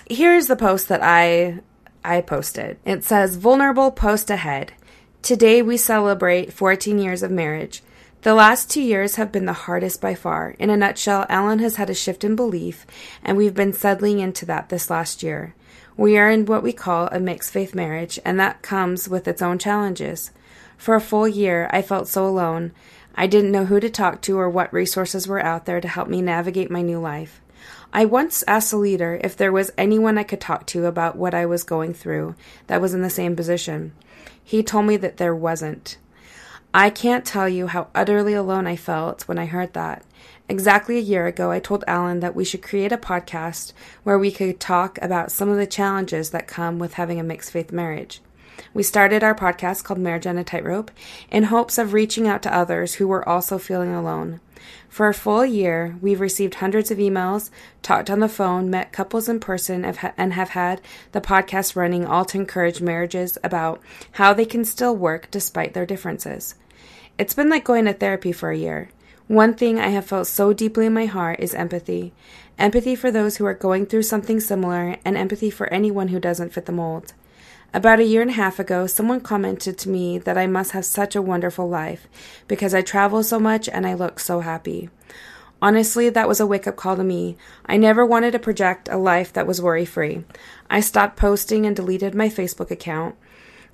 [0.07, 1.59] Here's the post that I
[2.03, 2.77] I posted.
[2.85, 4.73] It says vulnerable post ahead.
[5.21, 7.81] Today we celebrate 14 years of marriage.
[8.25, 10.55] The last two years have been the hardest by far.
[10.57, 12.87] In a nutshell, Allan has had a shift in belief,
[13.23, 15.53] and we've been settling into that this last year.
[15.95, 19.43] We are in what we call a mixed faith marriage, and that comes with its
[19.43, 20.31] own challenges.
[20.75, 22.71] For a full year, I felt so alone.
[23.13, 26.07] I didn't know who to talk to or what resources were out there to help
[26.07, 27.41] me navigate my new life.
[27.93, 31.35] I once asked a leader if there was anyone I could talk to about what
[31.35, 32.33] I was going through
[32.65, 33.93] that was in the same position.
[34.43, 35.97] He told me that there wasn't.
[36.77, 40.03] I can't tell you how utterly alone I felt when I heard that.
[40.49, 43.71] Exactly a year ago, I told Allan that we should create a podcast
[44.03, 47.51] where we could talk about some of the challenges that come with having a mixed
[47.51, 48.19] faith marriage.
[48.73, 50.91] We started our podcast called Marriage on a Tightrope
[51.31, 54.41] in hopes of reaching out to others who were also feeling alone.
[54.89, 57.51] For a full year, we've received hundreds of emails,
[57.83, 60.81] talked on the phone, met couples in person, and have had
[61.13, 63.81] the podcast running all to encourage marriages about
[64.13, 66.55] how they can still work despite their differences.
[67.17, 68.89] It's been like going to therapy for a year.
[69.27, 72.13] One thing I have felt so deeply in my heart is empathy.
[72.59, 76.51] Empathy for those who are going through something similar, and empathy for anyone who doesn't
[76.51, 77.13] fit the mold.
[77.73, 80.83] About a year and a half ago, someone commented to me that I must have
[80.83, 82.07] such a wonderful life
[82.49, 84.89] because I travel so much and I look so happy.
[85.61, 87.37] Honestly, that was a wake up call to me.
[87.65, 90.25] I never wanted to project a life that was worry free.
[90.69, 93.15] I stopped posting and deleted my Facebook account.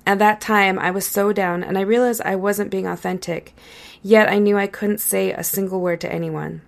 [0.06, 3.54] At that time, I was so down and I realized I wasn't being authentic,
[4.02, 6.62] yet I knew I couldn't say a single word to anyone.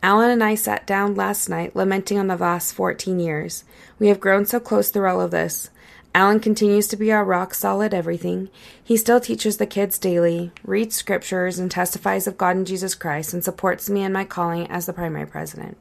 [0.00, 3.64] Allan and I sat down last night lamenting on the last 14 years.
[3.98, 5.70] We have grown so close through all of this.
[6.14, 8.48] Allan continues to be our rock solid everything.
[8.82, 13.34] He still teaches the kids daily, reads scriptures, and testifies of God and Jesus Christ,
[13.34, 15.76] and supports me in my calling as the primary president.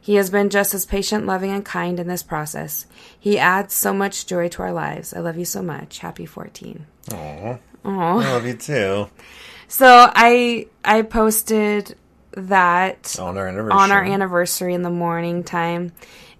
[0.00, 2.86] He has been just as patient, loving, and kind in this process.
[3.18, 5.12] He adds so much joy to our lives.
[5.12, 5.98] I love you so much.
[5.98, 6.86] Happy 14.
[7.08, 7.58] Aww.
[7.84, 8.24] Aww.
[8.24, 9.08] I love you too.
[9.68, 11.96] So I I posted
[12.32, 15.92] that on our anniversary on our anniversary in the morning time,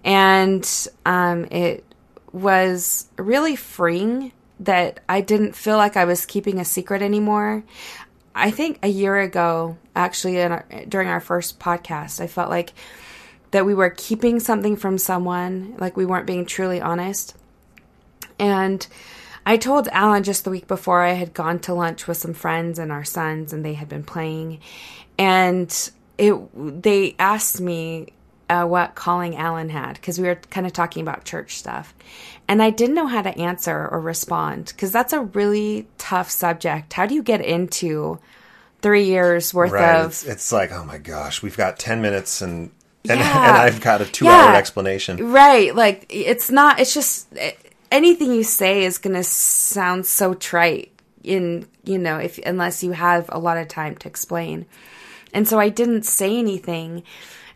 [0.05, 0.69] and
[1.05, 1.85] um, it
[2.33, 7.65] was really freeing that I didn't feel like I was keeping a secret anymore.
[8.35, 12.73] I think a year ago, actually, our, during our first podcast, I felt like
[13.51, 17.37] that we were keeping something from someone, like we weren't being truly honest.
[18.39, 18.87] And
[19.45, 22.79] I told Allan just the week before I had gone to lunch with some friends
[22.79, 24.61] and our sons, and they had been playing.
[25.19, 28.13] And it, they asked me
[28.51, 31.95] uh, what calling Allan had because we were kind of talking about church stuff.
[32.49, 36.93] And I didn't know how to answer or respond because that's a really tough subject.
[36.93, 38.19] How do you get into
[38.83, 40.01] three years worth Right.
[40.01, 42.71] of It's, it's like, oh my gosh, we've got 10 minutes and, and,
[43.05, 43.15] Yeah.
[43.15, 45.33] and I've got a two hour explanation.
[45.33, 45.75] Right.
[45.75, 47.53] Like it's not it's just eh,
[47.91, 50.93] anything you say is going to sound so trite
[51.25, 54.67] in, you know, if unless you have a lot of time to explain.
[55.33, 57.03] And so I didn't say anything.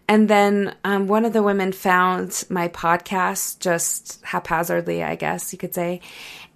[0.07, 5.59] And then um, one of the women found my podcast just haphazardly, I guess you
[5.59, 6.03] could say,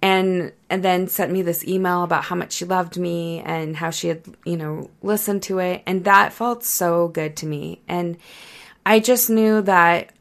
[0.03, 3.89] and and then sent me this email about how much she loved me and how
[3.89, 7.81] she had you know listened to it, and that felt so good to me.
[7.87, 8.17] And
[8.89, 10.11] I just knew that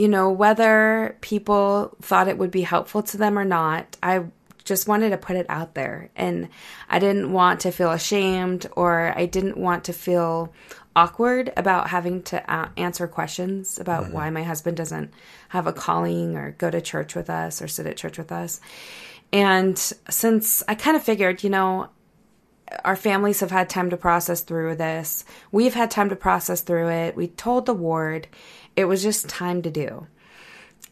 [0.00, 4.24] you know, whether people thought it would be helpful to them or not, I
[4.64, 6.08] just wanted to put it out there.
[6.16, 6.48] And
[6.88, 10.54] I didn't want to feel ashamed or I didn't want to feel
[10.96, 15.12] awkward about having to uh, answer questions about why my husband doesn't
[15.50, 18.62] have a calling or go to church with us or sit at church with us.
[19.34, 21.90] And since I kind of figured, you know,
[22.84, 25.24] our families have had time to process through this.
[25.50, 27.16] We've had time to process through it.
[27.16, 28.28] We told the ward.
[28.76, 30.06] It was just time to do.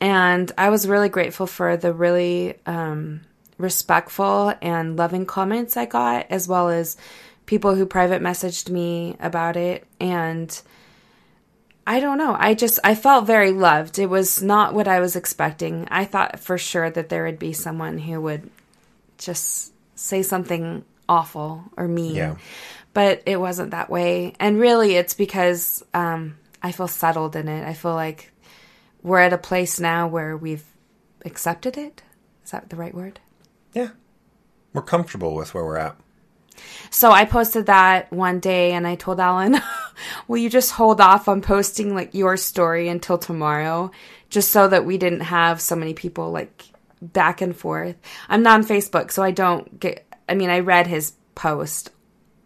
[0.01, 3.23] And I was really grateful for the really um,
[3.59, 6.97] respectful and loving comments I got, as well as
[7.47, 9.87] people who private messaged me about it.
[9.99, 10.61] And
[11.87, 12.37] I don't know.
[12.39, 13.99] I just, I felt very loved.
[13.99, 15.89] It was not what I was expecting.
[15.91, 18.51] I thought for sure that there would be someone who would
[19.17, 22.15] just say something awful or mean.
[22.15, 22.37] Yeah.
[22.95, 24.35] But it wasn't that way.
[24.41, 27.67] And really, it's because um, I feel settled in it.
[27.67, 28.33] I feel like
[29.03, 30.65] we're at a place now where we've
[31.25, 32.03] accepted it.
[32.45, 33.21] Is that the right word?
[33.73, 33.91] Yeah.
[34.73, 35.97] We're comfortable with where we're at.
[36.91, 39.61] So I posted that one day and I told Allan,
[40.29, 43.91] will you just hold off on posting like your story until tomorrow?
[44.31, 46.65] Just so that we didn't have so many people like
[47.01, 47.97] back and forth.
[48.29, 51.91] I'm not on Facebook, so I don't get, I mean, I read his post.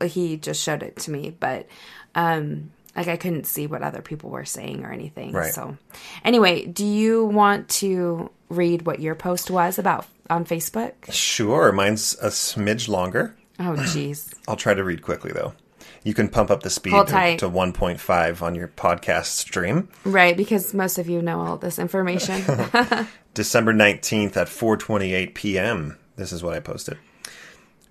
[0.05, 1.67] He just showed it to me, but,
[2.15, 5.33] um, like I couldn't see what other people were saying or anything.
[5.33, 5.53] Right.
[5.53, 5.77] So
[6.25, 10.93] anyway, do you want to read what your post was about on Facebook?
[11.11, 11.73] Sure.
[11.73, 13.35] Mine's a smidge longer.
[13.59, 14.33] Oh, jeez.
[14.49, 15.55] I'll try to read quickly, though.
[16.05, 19.89] You can pump up the speed to, to 1.5 on your podcast stream.
[20.05, 22.43] Right, because most of you know all this information.
[23.35, 25.97] December 19th at 4:28 p.m.
[26.17, 26.99] This is what I posted.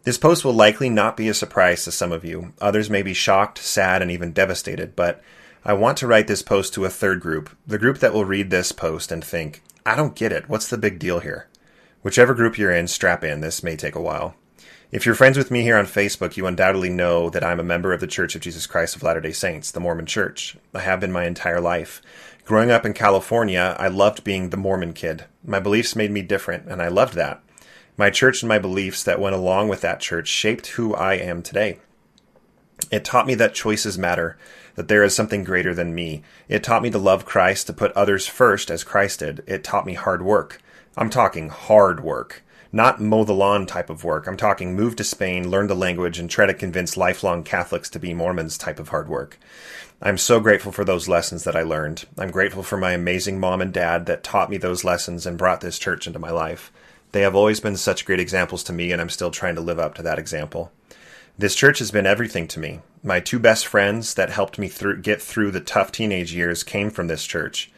[0.04, 2.54] This post will likely not be a surprise to some of you.
[2.60, 5.22] Others may be shocked, sad, and even devastated, but
[5.64, 8.50] I want to write this post to a third group, the group that will read
[8.50, 10.50] this post and think, "I don't get it.
[10.50, 11.48] What's the big deal here?"
[12.02, 13.42] Whichever group you're in, strap in.
[13.42, 14.36] This may take a while.
[14.92, 17.94] If you're friends with me here on Facebook, you undoubtedly know that I'm a member
[17.94, 20.58] of the Church of Jesus Christ of Latter day Saints, the Mormon Church.
[20.74, 22.02] I have been my entire life.
[22.44, 25.26] Growing up in California, I loved being the Mormon kid.
[25.46, 27.42] My beliefs made me different, and I loved that.
[27.97, 31.41] My church and my beliefs that went along with that church shaped who I am
[31.41, 31.80] today.
[32.91, 34.38] It taught me that choices matter,
[34.75, 36.23] that there is something greater than me.
[36.47, 39.43] It taught me to love Christ, to put others first as Christ did.
[39.45, 40.62] It taught me hard work.
[40.97, 42.43] I'm talking hard work.
[42.73, 44.27] Not mow the lawn type of work.
[44.27, 47.99] I'm talking move to Spain, learn the language, and try to convince lifelong Catholics to
[47.99, 49.38] be Mormons type of hard work.
[50.01, 52.06] I'm so grateful for those lessons that I learned.
[52.17, 55.62] I'm grateful for my amazing mom and dad that taught me those lessons and brought
[55.62, 56.71] this church into my life.
[57.12, 59.80] They have always been such great examples to me, and I'm still trying to live
[59.80, 60.71] up to that example.
[61.38, 62.82] This church has been everything to me.
[63.04, 66.89] My two best friends that helped me through, get through the tough teenage years came
[66.89, 67.71] from this church.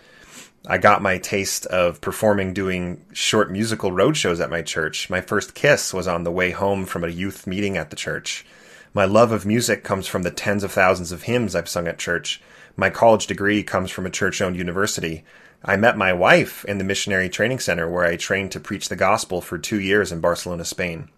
[0.67, 5.09] I got my taste of performing doing short musical road shows at my church.
[5.09, 8.45] My first kiss was on the way home from a youth meeting at the church.
[8.93, 11.99] My love of music comes from the tens of thousands of hymns I've sung at
[11.99, 12.41] church.
[12.77, 15.23] My college degree comes from a church owned university.
[15.65, 18.97] I met my wife in the missionary training center where I trained to preach the
[18.97, 21.09] gospel for two years in Barcelona, Spain.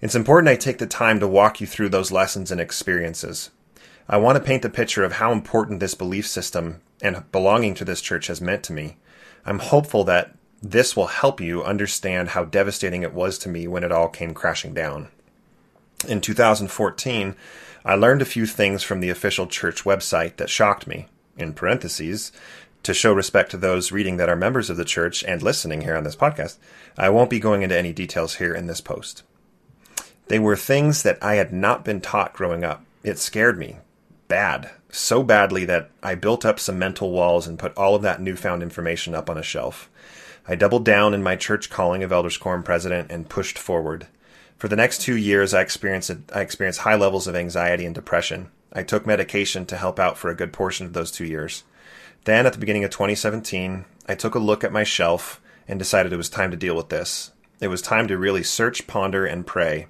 [0.00, 3.50] It's important I take the time to walk you through those lessons and experiences.
[4.08, 7.84] I want to paint the picture of how important this belief system and belonging to
[7.84, 8.96] this church has meant to me.
[9.44, 13.84] I'm hopeful that this will help you understand how devastating it was to me when
[13.84, 15.08] it all came crashing down.
[16.08, 17.36] In 2014,
[17.84, 21.06] I learned a few things from the official church website that shocked me.
[21.38, 22.32] In parentheses,
[22.82, 25.96] to show respect to those reading that are members of the church and listening here
[25.96, 26.58] on this podcast,
[26.96, 29.22] I won't be going into any details here in this post.
[30.28, 32.84] They were things that I had not been taught growing up.
[33.02, 33.76] It scared me.
[34.28, 34.70] Bad.
[34.90, 38.62] So badly that I built up some mental walls and put all of that newfound
[38.62, 39.90] information up on a shelf.
[40.48, 44.06] I doubled down in my church calling of Elders Quorum president and pushed forward.
[44.58, 48.50] For the next two years, I experienced, I experienced high levels of anxiety and depression.
[48.72, 51.64] I took medication to help out for a good portion of those two years.
[52.26, 56.12] Then, at the beginning of 2017, I took a look at my shelf and decided
[56.12, 57.30] it was time to deal with this.
[57.60, 59.86] It was time to really search, ponder, and pray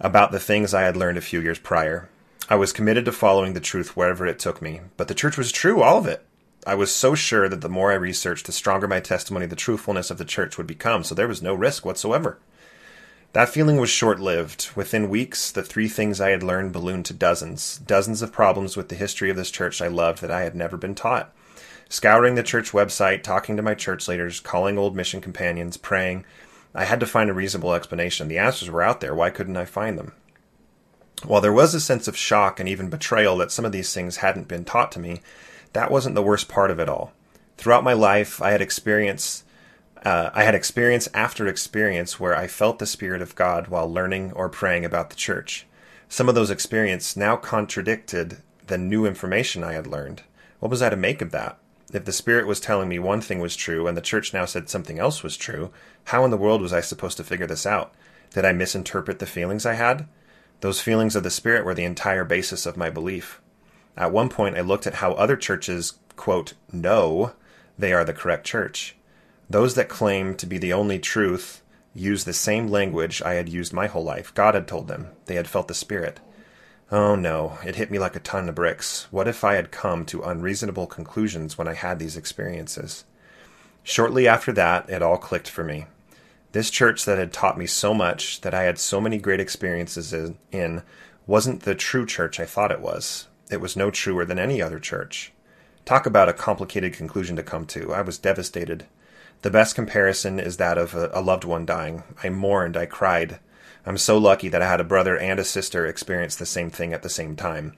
[0.00, 2.08] about the things I had learned a few years prior.
[2.48, 5.52] I was committed to following the truth wherever it took me, but the church was
[5.52, 6.26] true, all of it.
[6.66, 10.10] I was so sure that the more I researched, the stronger my testimony the truthfulness
[10.10, 12.40] of the church would become, so there was no risk whatsoever.
[13.32, 14.70] That feeling was short lived.
[14.74, 17.78] Within weeks, the three things I had learned ballooned to dozens.
[17.78, 20.76] Dozens of problems with the history of this church I loved that I had never
[20.76, 21.32] been taught.
[21.92, 26.24] Scouring the church website, talking to my church leaders, calling old mission companions, praying,
[26.72, 28.28] I had to find a reasonable explanation.
[28.28, 29.12] The answers were out there.
[29.12, 30.12] Why couldn't I find them?
[31.24, 34.18] While there was a sense of shock and even betrayal that some of these things
[34.18, 35.20] hadn't been taught to me,
[35.72, 37.12] that wasn't the worst part of it all.
[37.56, 39.44] Throughout my life, I had experienced
[40.04, 44.32] uh, I had experience after experience where I felt the Spirit of God while learning
[44.32, 45.66] or praying about the church.
[46.08, 50.22] Some of those experiences now contradicted the new information I had learned.
[50.60, 51.58] What was I to make of that?
[51.92, 54.68] If the Spirit was telling me one thing was true and the church now said
[54.68, 55.72] something else was true,
[56.04, 57.92] how in the world was I supposed to figure this out?
[58.32, 60.06] Did I misinterpret the feelings I had?
[60.60, 63.40] Those feelings of the Spirit were the entire basis of my belief.
[63.96, 67.32] At one point, I looked at how other churches, quote, know
[67.76, 68.94] they are the correct church.
[69.48, 73.72] Those that claim to be the only truth use the same language I had used
[73.72, 74.32] my whole life.
[74.34, 75.08] God had told them.
[75.26, 76.20] They had felt the Spirit.
[76.92, 79.06] Oh no, it hit me like a ton of bricks.
[79.12, 83.04] What if I had come to unreasonable conclusions when I had these experiences?
[83.84, 85.86] Shortly after that, it all clicked for me.
[86.50, 90.12] This church that had taught me so much, that I had so many great experiences
[90.50, 90.82] in,
[91.28, 93.28] wasn't the true church I thought it was.
[93.52, 95.32] It was no truer than any other church.
[95.84, 97.94] Talk about a complicated conclusion to come to.
[97.94, 98.86] I was devastated.
[99.42, 102.02] The best comparison is that of a, loved one dying.
[102.22, 103.38] I mourned, I cried.
[103.90, 106.92] I'm so lucky that I had a brother and a sister experience the same thing
[106.92, 107.76] at the same time.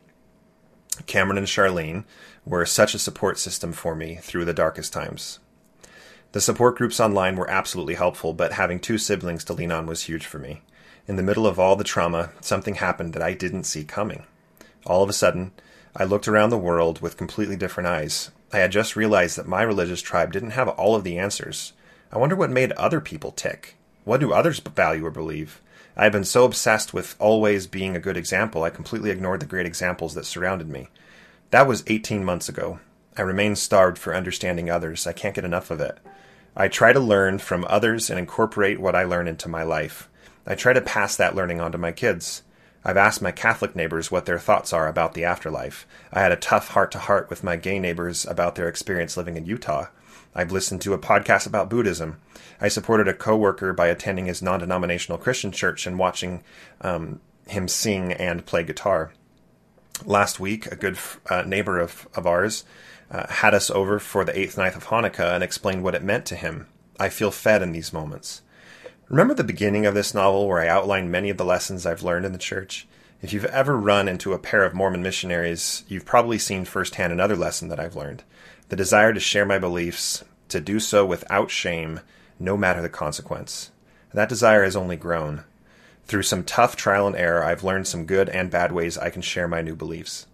[1.07, 2.05] Cameron and Charlene
[2.45, 5.39] were such a support system for me through the darkest times.
[6.33, 10.03] The support groups online were absolutely helpful, but having two siblings to lean on was
[10.03, 10.61] huge for me.
[11.09, 14.25] In the middle of all the trauma, something happened that I didn't see coming.
[14.85, 15.53] All of a sudden,
[15.97, 18.31] I looked around the world with completely different eyes.
[18.53, 21.73] I had just realized that my religious tribe didn't have all of the answers.
[22.13, 23.77] I wonder what made other people tick.
[24.05, 25.62] What do others value or believe?
[25.97, 29.47] I had been so obsessed with always being a good example, I completely ignored the
[29.47, 30.89] great examples that surrounded me.
[31.51, 32.81] That was 18 months ago.
[33.17, 35.07] I remain starved for understanding others.
[35.07, 35.99] I can't get enough of it.
[36.57, 40.09] I try to learn from others and incorporate what I learn into my life.
[40.47, 42.43] I try to pass that learning on to my kids.
[42.85, 45.87] I've asked my Catholic neighbors what their thoughts are about the afterlife.
[46.13, 49.37] I had a tough heart to heart with my gay neighbors about their experience living
[49.37, 49.87] in Utah.
[50.35, 52.19] I've listened to a podcast about Buddhism.
[52.61, 56.43] I supported a coworker by attending his non-denominational Christian church and watching
[56.81, 59.13] um, him sing and play guitar.
[60.07, 62.65] Last week, a good uh, neighbor of, of ours
[63.11, 66.25] uh, had us over for the eighth night of Hanukkah and explained what it meant
[66.27, 66.67] to him.
[66.99, 68.41] I feel fed in these moments.
[69.09, 72.25] Remember the beginning of this novel where I outlined many of the lessons I've learned
[72.25, 72.87] in the church?
[73.21, 77.37] If you've ever run into a pair of Mormon missionaries, you've probably seen firsthand another
[77.37, 78.25] lesson that I've learned
[78.73, 82.01] the desire to share my beliefs, to do so without shame,
[82.41, 83.71] no matter the consequence.
[84.15, 85.45] That desire has only grown.
[86.07, 89.21] Through some tough trial and error, I've learned some good and bad ways I can
[89.21, 90.27] share my new beliefs.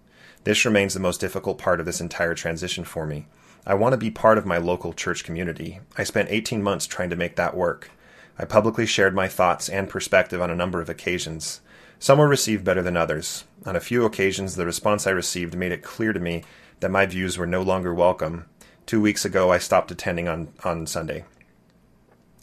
[0.44, 3.27] This remains the most difficult part of this entire transition for me.
[3.66, 5.81] I want to be part of my local church community.
[5.96, 7.90] I spent 18 months trying to make that work.
[8.38, 11.61] I publicly shared my thoughts and perspective on a number of occasions.
[11.98, 13.42] Some were received better than others.
[13.66, 16.44] On a few occasions, the response I received made it clear to me
[16.81, 18.47] that my views were no longer welcome.
[18.87, 21.25] Two weeks ago, I stopped attending on, on Sunday.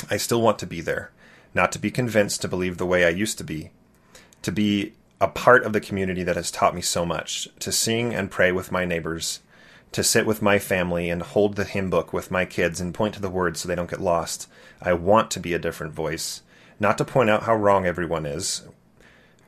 [0.09, 1.11] I still want to be there,
[1.53, 3.71] not to be convinced to believe the way I used to be,
[4.41, 8.13] to be a part of the community that has taught me so much, to sing
[8.13, 9.39] and pray with my neighbors,
[9.93, 13.13] to sit with my family and hold the hymn book with my kids and point
[13.13, 14.47] to the words so they don't get lost.
[14.81, 16.41] I want to be a different voice,
[16.79, 18.63] not to point out how wrong everyone is.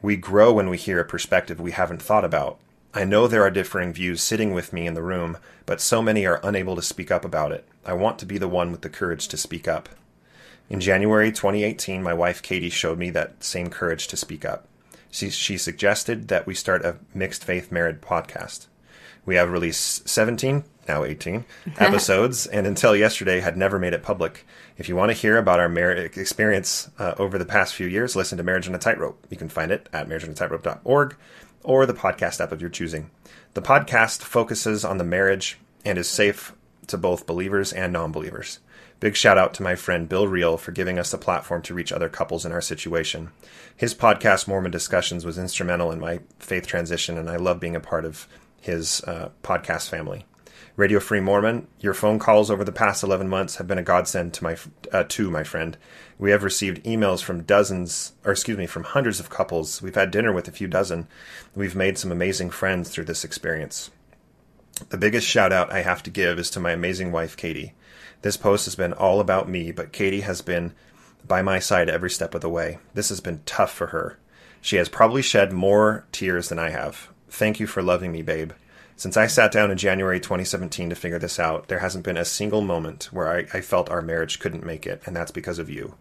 [0.01, 2.59] We grow when we hear a perspective we haven't thought about.
[2.97, 6.25] I know there are differing views sitting with me in the room, but so many
[6.25, 7.63] are unable to speak up about it.
[7.85, 9.87] I want to be the one with the courage to speak up.
[10.67, 14.65] In January 2018, my wife Kattie showed me that same courage to speak up.
[15.11, 18.65] She, she suggested that we start a mixed faith married podcast.
[19.27, 21.45] We have released 17, now 18,
[21.77, 24.43] episodes, and until yesterday had never made it public.
[24.75, 28.15] If you want to hear about our marriage experience uh, over the past few years,
[28.15, 29.23] listen to Marriage on a Tightrope.
[29.29, 31.15] You can find it at marriageonatightrope.org
[31.67, 33.11] or the podcast app of your choosing.
[33.53, 36.55] The podcast focuses on the marriage and is safe
[36.87, 38.59] to both believers and non believers.
[39.01, 41.91] Big shout out to my friend Bill Reel for giving us the platform to reach
[41.91, 43.31] other couples in our situation.
[43.75, 47.81] His podcast, Mormon Discussions, was instrumental in my faith transition, and I love being a
[47.81, 48.27] part of
[48.61, 50.25] his uh, podcast family.
[50.77, 54.31] Radio Free Mormon, your phone calls over the past 11 months have been a godsend
[54.35, 54.55] to my
[54.93, 55.75] uh, to my friend.
[56.19, 59.81] We have received emails from dozens, or excuse me, from hundreds of couples.
[59.81, 61.07] We've had dinner with a few dozen.
[61.55, 63.89] We've made some amazing friends through this experience.
[64.89, 67.73] The biggest shout out I have to give is to my amazing wife, Kattie.
[68.21, 70.75] This post has been all about me, but Kattie has been
[71.27, 72.77] by my side every step of the way.
[72.93, 74.19] This has been tough for her.
[74.61, 77.09] She has probably shed more tears than I have.
[77.29, 78.51] Thank you for loving me, babe.
[78.97, 82.25] Since I sat down in January 2017 to figure this out, there hasn't been a
[82.25, 85.69] single moment where I, I, felt our marriage couldn't make it, and that's because of
[85.69, 85.93] you.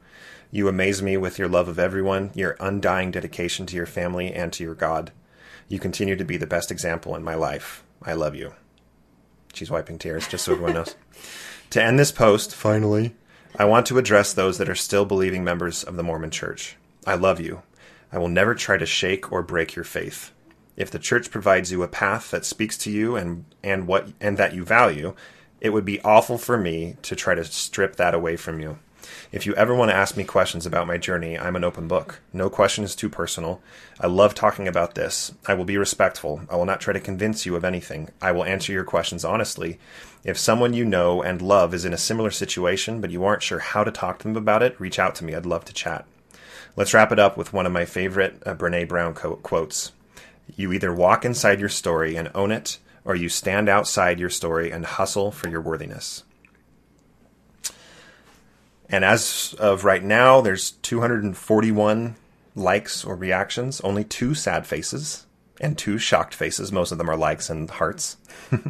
[0.51, 4.51] You amaze me with your love of everyone, your undying dedication to your family and
[4.55, 5.13] to your God.
[5.69, 7.85] You continue to be the best example in my life.
[8.03, 8.55] I love you.
[9.53, 10.97] She's wiping tears, just so everyone knows.
[11.71, 13.15] to end this post, finally,
[13.59, 16.79] I want to address those that are still believing members of the Mormon Church.
[17.07, 17.61] I love you.
[18.11, 20.33] I will never try to shake or break your faith.
[20.77, 24.37] If the church provides you a path that speaks to you and, and what and
[24.37, 25.15] that you value,
[25.61, 28.79] it would be awful for me to try to strip that away from you.
[29.33, 32.21] If you ever want to ask me questions about my journey, I'm an open book.
[32.33, 33.61] No question is too personal.
[34.01, 35.33] I love talking about this.
[35.47, 36.43] I will be respectful.
[36.51, 38.11] I will not try to convince you of anything.
[38.21, 39.79] I will answer your questions honestly.
[40.25, 43.61] If someone you know and love is in a similar situation, but you aren't sure
[43.61, 45.35] how to talk to them about it, reach out to me.
[45.35, 46.05] I'd love to chat.
[46.75, 49.93] Let's wrap it up with one of my favorite uh, Brene Brown co- quotes.
[50.55, 54.71] You either walk inside your story and own it, or you stand outside your story
[54.71, 56.25] and hustle for your worthiness.
[58.89, 62.17] And as of right now, there's 241
[62.55, 65.27] likes or reactions, only two sad faces
[65.61, 66.73] and two shocked faces.
[66.73, 68.17] Most of them are likes and hearts.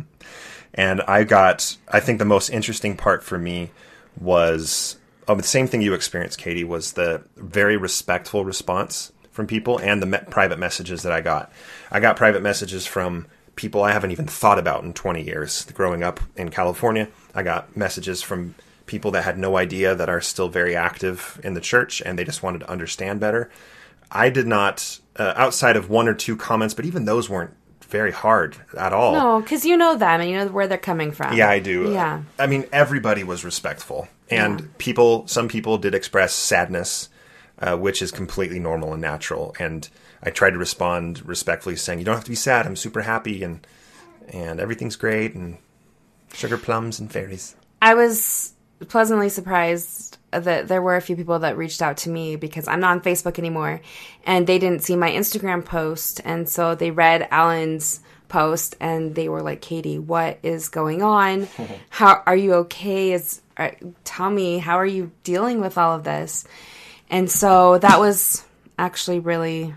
[0.75, 3.71] and I got, I think the most interesting part for me
[4.19, 4.97] was
[5.29, 10.01] oh, the same thing you experienced, Kattie, was the very respectful response from people and
[10.03, 11.53] the me- private messages that I got.
[11.93, 15.67] I got private messages from people I haven't even thought about in 20 years.
[15.75, 18.55] Growing up in California, I got messages from
[18.87, 22.25] people that had no idea that are still very active in the church and they
[22.25, 23.51] just wanted to understand better.
[24.11, 27.55] I did not, uh, outside of one or two comments, but even those weren't
[27.89, 29.13] very hard at all.
[29.13, 31.37] No, because you know them and you know where they're coming from.
[31.37, 31.93] Yeah, I do.
[31.93, 32.23] Yeah.
[32.39, 34.09] I mean, everybody was respectful.
[34.31, 34.67] And yeah.
[34.79, 37.11] people, some people did express sadness
[37.59, 39.55] uh, which is completely normal and natural.
[39.59, 39.89] And
[40.23, 42.67] I tried to respond respectfully, saying, "You don't have to be sad.
[42.67, 43.67] I'm super happy, and
[44.29, 45.59] and everything's great, and
[46.33, 48.55] sugar plums and fairies." I was
[48.89, 52.81] pleasantly surprised that there were a few people that reached out to me because I'm
[52.81, 53.81] not on Facebook anymore,
[54.25, 59.29] and they didn't see my Instagram post, and so they read Allan's post and they
[59.29, 61.49] were like, "Kattie, what is going on?
[61.91, 63.13] How are you okay?
[63.13, 63.71] Is uh,
[64.05, 66.45] tell me how are you dealing with all of this?"
[67.11, 68.45] And so that was
[68.79, 69.75] actually really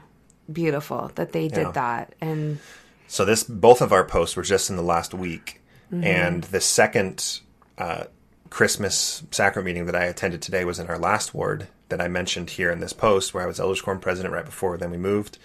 [0.52, 1.72] beautiful that they did yeah.
[1.72, 2.16] that.
[2.22, 2.60] And
[3.08, 5.62] so this both of our posts were just in the last week,
[5.92, 6.04] mm-hmm.
[6.04, 7.40] and the second
[7.78, 8.06] uh,
[8.50, 12.52] Christmas sacrament meeting that I attended today was in our last ward that I mentioned
[12.52, 15.38] here in this post, where I was Elders Quorum president right before then we moved.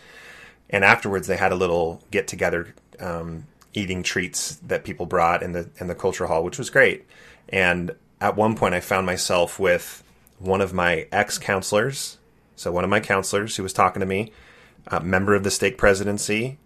[0.70, 5.52] And afterwards, they had a little get together, um, eating treats that people brought in
[5.52, 7.06] the in the culture hall, which was great.
[7.48, 10.03] And at one point, I found myself with
[10.38, 12.18] one of my ex counselors,
[12.56, 14.32] so one of my counselors who was talking to me,
[14.86, 16.58] a member of the stake presidency,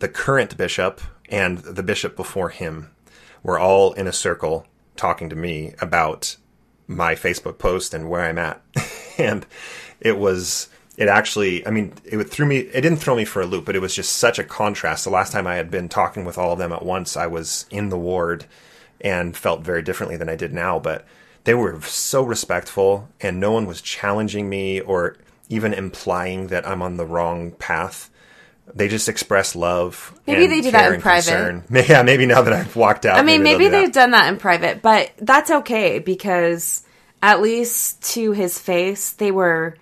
[0.00, 2.90] the current bishop, and the bishop before him
[3.42, 4.66] were all in a circle
[4.96, 6.36] talking to me about
[6.86, 8.60] my Facebook post and where I'm at.
[9.18, 9.46] and
[10.00, 13.46] it was it actually I mean it threw me it didn't throw me for a
[13.46, 15.04] loop, but it was just such a contrast.
[15.04, 17.66] The last time I had been talking with all of them at once, I was
[17.70, 18.46] in the ward
[19.00, 21.06] and felt very differently than I did now, but
[21.44, 25.16] they were so respectful and no one was challenging me or
[25.48, 28.10] even implying that I'm on the wrong path.
[28.72, 30.18] They just express love.
[30.26, 31.30] Maybe they do that in private.
[31.30, 31.64] Concern.
[31.88, 33.18] Yeah, maybe now that I've walked out.
[33.18, 36.84] I mean, maybe, maybe they've done that in private, but that's okay because
[37.22, 39.76] at least to his face, they were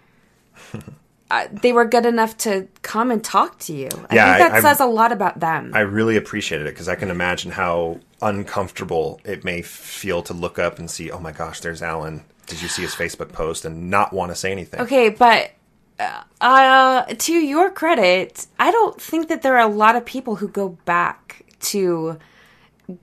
[1.30, 3.88] uh, they were good enough to come and talk to you.
[4.10, 5.72] I yeah, think that I, says a lot about them.
[5.74, 10.58] I really appreciated it because I can imagine how uncomfortable it may feel to look
[10.58, 12.24] up and see, oh my gosh, there's Allan.
[12.46, 14.80] Did you see his Facebook post and not want to say anything?
[14.80, 15.52] Okay, but
[15.98, 20.36] uh, uh, to your credit, I don't think that there are a lot of people
[20.36, 22.18] who go back to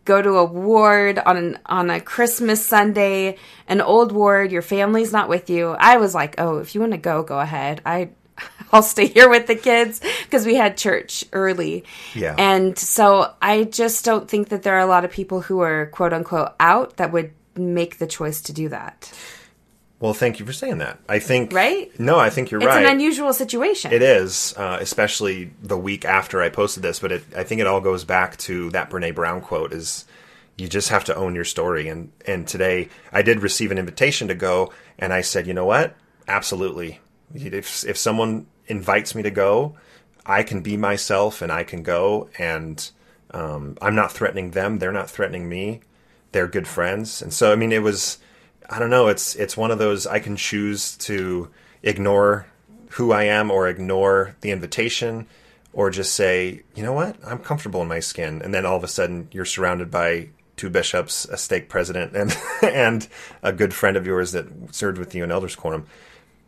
[0.05, 5.11] go to a ward on an, on a Christmas Sunday, an old ward, your family's
[5.11, 5.69] not with you.
[5.79, 8.09] I was like, "Oh, if you want to go, go ahead." I
[8.71, 11.86] I'll stay here with the kids because we had church early.
[12.13, 12.36] Yeah.
[12.38, 15.88] And so I just don't think that there are a lot of people who are
[15.88, 19.11] quote unquote out that would make the choice to do that.
[19.99, 20.99] Well, thank you for saying that.
[21.07, 21.97] I think right.
[21.99, 22.81] No, I think you're it's right.
[22.81, 23.93] It's an unusual situation.
[23.93, 26.99] It is, uh, especially the week after I posted this.
[26.99, 30.05] But it, I think it all goes back to that Brene Brown quote: "Is
[30.57, 31.87] you just have to own your story.
[31.87, 35.65] And and today I did receive an invitation to go, and I said, you know
[35.65, 35.95] what?
[36.27, 36.99] Absolutely.
[37.33, 39.75] If if someone invites me to go,
[40.25, 42.89] I can be myself and I can go, and
[43.31, 44.79] um, I'm not threatening them.
[44.79, 45.81] They're not threatening me.
[46.31, 48.19] They're good friends, and so I mean, it was.
[48.70, 49.07] I don't know.
[49.07, 51.49] It's it's one of those I can choose to
[51.84, 52.47] ignore
[52.91, 55.28] who I am or ignore the invitation
[55.74, 58.41] or just say, you know what, I'm comfortable in my skin.
[58.41, 62.36] And then all of a sudden you're surrounded by two bishops, a stake president, and
[62.63, 63.07] and
[63.43, 65.86] a good friend of yours that served with you in elders quorum.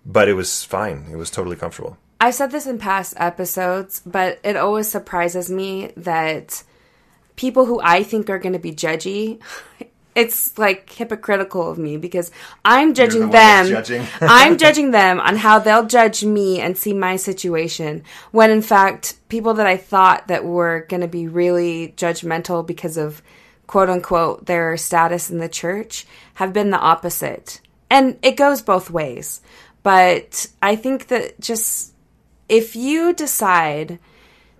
[0.05, 1.07] But it was fine.
[1.11, 1.97] It was totally comfortable.
[2.19, 6.63] I've said this in past episodes, but it always surprises me that
[7.35, 9.39] people who I think are going to be judgy
[10.17, 12.31] it's like hypocritical of me because
[12.65, 13.67] I'm judging the them.
[13.67, 14.07] judging.
[14.21, 18.03] I'm judging them on how they'll judge me and see my situation.
[18.31, 22.97] When in fact, people that I thought that were going to be really judgmental because
[22.97, 23.21] of
[23.67, 27.61] quote unquote their status in the church have been the opposite.
[27.91, 29.41] And it goes both ways.
[29.83, 31.93] But I think that just
[32.49, 33.99] if you decide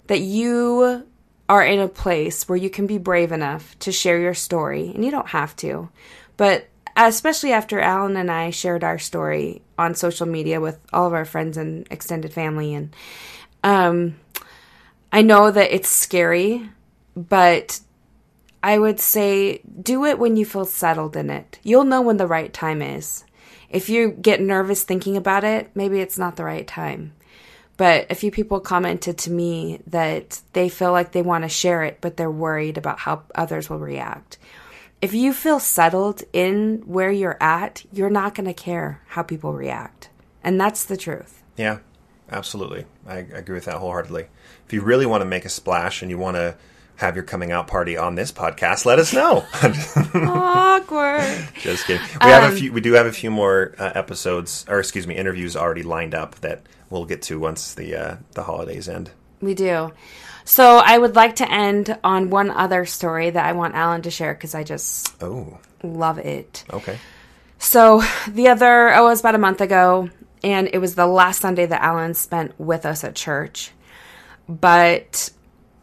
[0.06, 1.07] that you
[1.50, 5.04] are in a place where you can be brave enough to share your story, and
[5.04, 5.90] you don't have to,
[6.36, 11.14] but especially after Allan and I shared our story on social media with all of
[11.14, 12.96] our friends and extended family, and
[13.64, 14.16] um,
[15.12, 16.70] I know that it's scary,
[17.16, 17.80] but
[18.62, 21.60] I would say do it when you feel settled in it.
[21.64, 23.24] You'll know when the right time is.
[23.70, 27.14] If you get nervous thinking about it, maybe it's not the right time.
[27.78, 31.84] But a few people commented to me that they feel like they want to share
[31.84, 34.40] it, but they're worried about how others will react.
[35.00, 39.54] If you feel settled in where you're at, you're not going to care how people
[39.54, 40.10] react.
[40.44, 41.44] And that's the truth.
[41.56, 41.80] Yeah,
[42.32, 42.86] absolutely.
[43.06, 44.26] I agree with that wholeheartedly.
[44.66, 46.58] If you really want to make a splash and you want to
[46.98, 49.46] have your coming out party on this podcast, let us know.
[50.14, 51.48] Awkward.
[51.60, 52.06] Just kidding.
[52.22, 52.72] We have a few.
[52.72, 56.36] We do have a few more uh, episodes, or excuse me, interviews already lined up
[56.42, 59.12] that we'll get to once the uh, the holidays end.
[59.42, 59.92] We do.
[60.46, 64.12] So I would like to end on one other story that I want Allan to
[64.12, 66.64] share because I just Oh, love it.
[66.72, 66.98] okay.
[67.60, 70.10] So the other, oh, it was about a month ago,
[70.44, 73.72] and it was the last Sunday that Allan spent with us at church.
[74.48, 75.32] But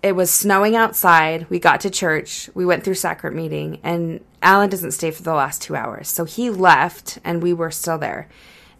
[0.05, 1.49] it was snowing outside.
[1.49, 2.51] We got to church.
[2.53, 6.09] We went through sacrament meeting, and Allan doesn't stay for the last two hours.
[6.09, 8.29] So he left, and we were still there.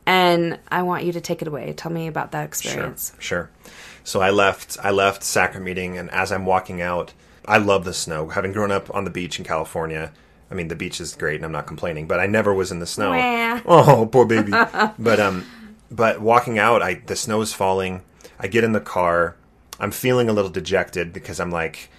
[0.05, 1.73] And I want you to take it away.
[1.73, 3.13] Tell me about that experience.
[3.19, 3.49] Sure.
[3.63, 3.73] sure.
[4.05, 4.77] So I left.
[4.83, 7.15] I left sacrament meeting, and as I'm walking out,
[7.47, 8.29] I love the snow.
[8.29, 10.13] Having grown up on the beach in California,
[10.51, 12.07] I mean the beach is great, and I'm not complaining.
[12.07, 13.13] But I never was in the snow.
[13.13, 13.63] Wah.
[13.67, 14.51] Oh, poor baby.
[14.99, 15.47] but um,
[15.91, 18.03] but walking out, I the snow is falling.
[18.39, 19.37] I get in the car.
[19.81, 21.91] I'm feeling a little dejected because I'm like,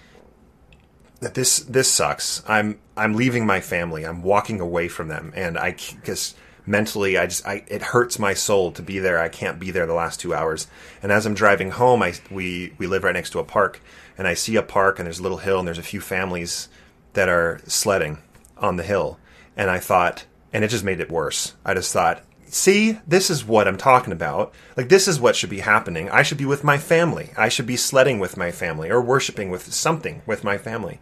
[1.20, 2.42] that this this sucks.
[2.46, 4.04] I'm I'm leaving my family.
[4.04, 6.34] I'm walking away from them, and I because
[6.66, 9.18] mentally I just I it hurts my soul to be there.
[9.18, 10.66] I can't be there the last two hours.
[11.02, 13.80] And as I'm driving home, I we we live right next to a park,
[14.18, 16.68] and I see a park, and there's a little hill, and there's a few families
[17.14, 18.18] that are sledding
[18.58, 19.18] on the hill,
[19.56, 21.54] and I thought, and it just made it worse.
[21.64, 22.22] I just thought.
[22.56, 24.54] See, this is what I'm talking about.
[24.76, 26.08] Like, this is what should be happening.
[26.10, 27.32] I should be with my family.
[27.36, 31.00] I should be sledding with my family or worshiping with something with my family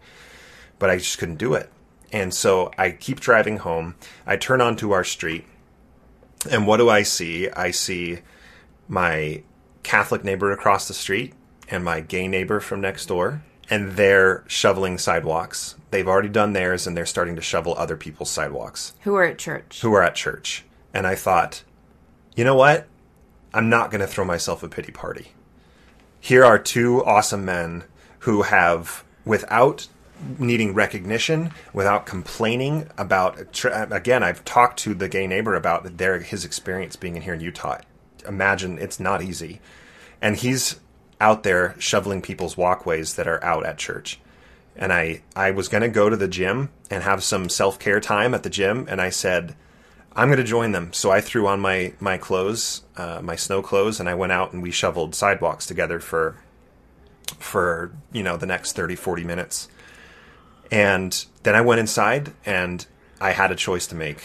[0.79, 1.69] but I just couldn't do it.
[2.11, 3.95] And so I keep driving home.
[4.25, 5.45] I turn onto our street,
[6.49, 7.49] and what do I see?
[7.49, 8.19] I see
[8.87, 9.43] my
[9.83, 11.33] Catholic neighbor across the street
[11.69, 15.75] and my gay neighbor from next door, and they're shoveling sidewalks.
[15.89, 19.39] They've already done theirs, and they're starting to shovel other people's sidewalks Who are at
[19.39, 19.81] church?
[19.81, 20.63] who are at church.
[20.95, 21.63] And I thought,
[22.37, 22.87] you know what?
[23.53, 25.33] I'm not going to throw myself a pity party.
[26.21, 27.83] Here are two awesome men
[28.19, 29.87] who have, without
[30.39, 33.37] needing recognition, without complaining about.
[33.91, 37.41] Again, I've talked to the gay neighbor about their his experience being in here in
[37.41, 37.81] Utah.
[38.25, 39.59] Imagine it's not easy,
[40.21, 40.79] and he's
[41.19, 44.19] out there shoveling people's walkways that are out at church
[44.75, 48.33] and I I was going to go to the gym and have some self-care time
[48.33, 49.55] at the gym and I said
[50.15, 50.93] I'm going to join them.
[50.93, 54.53] So I threw on my my clothes, uh, my snow clothes and I went out
[54.53, 56.37] and we shoveled sidewalks together for
[57.39, 59.67] for, you know, the next 30 40 minutes.
[60.71, 62.85] And then I went inside and
[63.19, 64.21] I had a choice to make.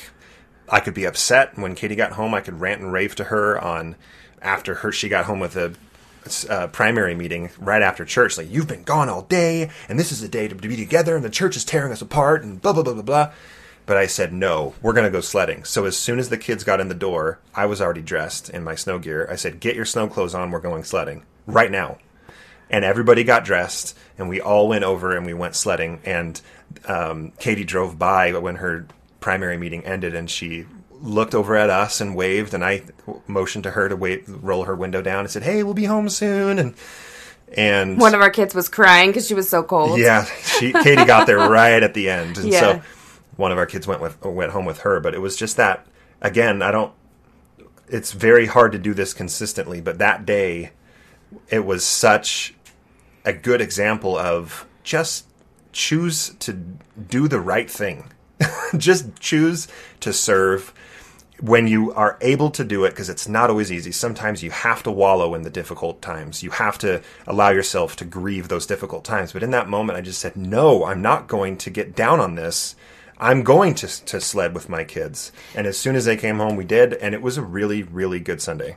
[0.69, 2.35] I could be upset when Kattie got home.
[2.35, 3.97] I could rant and rave to her on
[4.41, 5.75] after her she got home with a
[6.49, 8.39] uh, primary meeting right after church.
[8.39, 11.25] Like you've been gone all day, and this is the day to be together, and
[11.25, 13.33] the church is tearing us apart, and blah blah blah blah blah.
[13.87, 14.75] But I said no.
[14.83, 15.65] We're gonna go sledding.
[15.65, 18.63] So as soon as the kids got in the door, I was already dressed in
[18.63, 19.27] my snow gear.
[19.31, 20.51] I said, "Get your snow clothes on.
[20.51, 21.99] We're going sledding right now."
[22.73, 26.01] and everybody got dressed, and we all went over and we went sledding.
[26.05, 26.41] And
[26.87, 28.87] um, Kattie drove by when her
[29.19, 30.67] primary meeting ended, and she
[31.03, 32.83] looked over at us and waved, and I
[33.27, 36.09] motioned to her to wait, roll her window down, and said, "Hey, we'll be home
[36.09, 36.75] soon." And
[37.57, 39.99] and One of our kids was crying because she was so cold.
[39.99, 42.61] yeah, she Kattie got there right at the end, and Yeah.
[42.61, 42.83] so
[43.41, 45.01] one of our kids went with went home with her.
[45.01, 45.87] But it was just that
[46.21, 46.63] again.
[46.63, 46.93] I don't.
[47.89, 50.71] It's very hard to do this consistently, but that day,
[51.49, 52.55] it was such
[53.25, 55.27] a good example of just
[55.73, 58.13] choose to do the right thing.
[58.77, 59.67] just choose
[60.01, 60.73] to serve
[61.41, 64.83] when you are able to do it because it's not always easy sometimes you have
[64.83, 69.05] to wallow in the difficult times you have to allow yourself to grieve those difficult
[69.05, 72.21] times but in that moment i just said no i'm not going to get down
[72.21, 72.77] on this
[73.21, 76.57] i'm going to, to sled with my kids and as soon as they came home
[76.57, 78.77] we did and it was a really really good sunday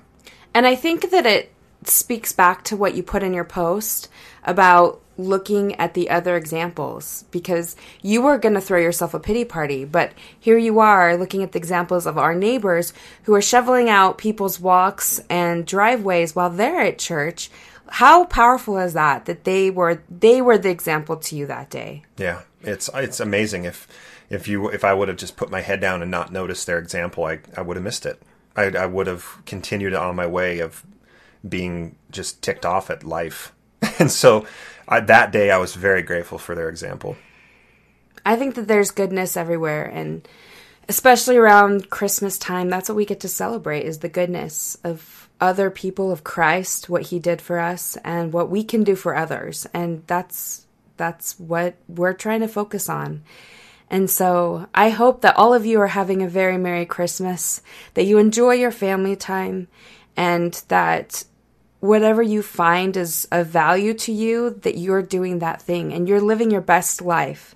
[0.53, 1.51] And I think that it
[1.83, 4.07] speaks back to what you put in your post
[4.43, 9.45] about looking at the other examples because you were going to throw yourself a pity
[9.45, 13.89] party, but here you are looking at the examples of our neighbors who are shoveling
[13.89, 17.49] out people's walks and driveways while they're at church.
[17.89, 22.03] How powerful is that that they were they were the example to you that day?
[22.17, 23.65] Yeah, it's it's amazing.
[23.65, 23.87] If
[24.33, 26.79] if you if I would have just put my head down and not noticed their
[26.79, 28.21] example, I I would have missed it.
[28.55, 30.83] I I would have continued on my way of
[31.47, 33.53] being just ticked off at life,
[33.99, 34.45] and so
[34.87, 37.15] I, that day I was very grateful for their example.
[38.25, 40.25] I think that there's goodness everywhere and
[40.89, 45.69] especially around Christmas time, that's what we get to celebrate is the goodness of other
[45.69, 49.67] people of Christ, what he did for us and what we can do for others.
[49.73, 50.65] And that's
[50.95, 53.23] that's what we're trying to focus on.
[53.93, 57.61] And so I hope that all of you are having a very Merry Christmas,
[57.93, 59.67] that you enjoy your family time,
[60.17, 61.25] and that
[61.79, 66.19] whatever you find is of value to you, that you're doing that thing and you're
[66.19, 67.53] living your best life.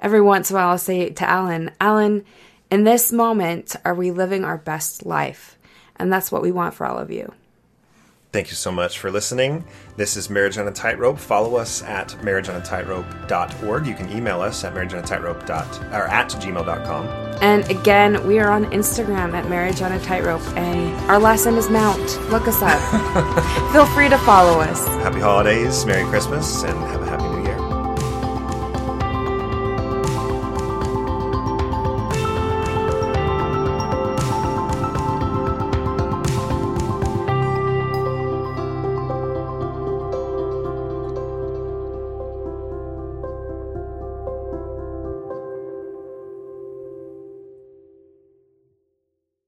[0.00, 2.24] Every once in a while, I'll say to Allan, Allan,
[2.70, 5.58] in this moment, are we living our best life?
[5.96, 7.30] And that's what we want for all of you.
[8.34, 9.64] Thank you so much for listening.
[9.96, 11.20] This is Marriage on a Tightrope.
[11.20, 13.86] Follow us at marriageonatightrope.org.
[13.86, 15.48] You can email us at marriageonatightrope
[15.92, 17.06] or at gmail.com.
[17.40, 21.54] And again, we are on Instagram at Marriage on a Tightrope, and our last name
[21.54, 22.00] is Mount.
[22.32, 22.80] Look us up.
[23.72, 24.84] Feel free to follow us.
[24.84, 27.06] Happy holidays, Merry Christmas, and have a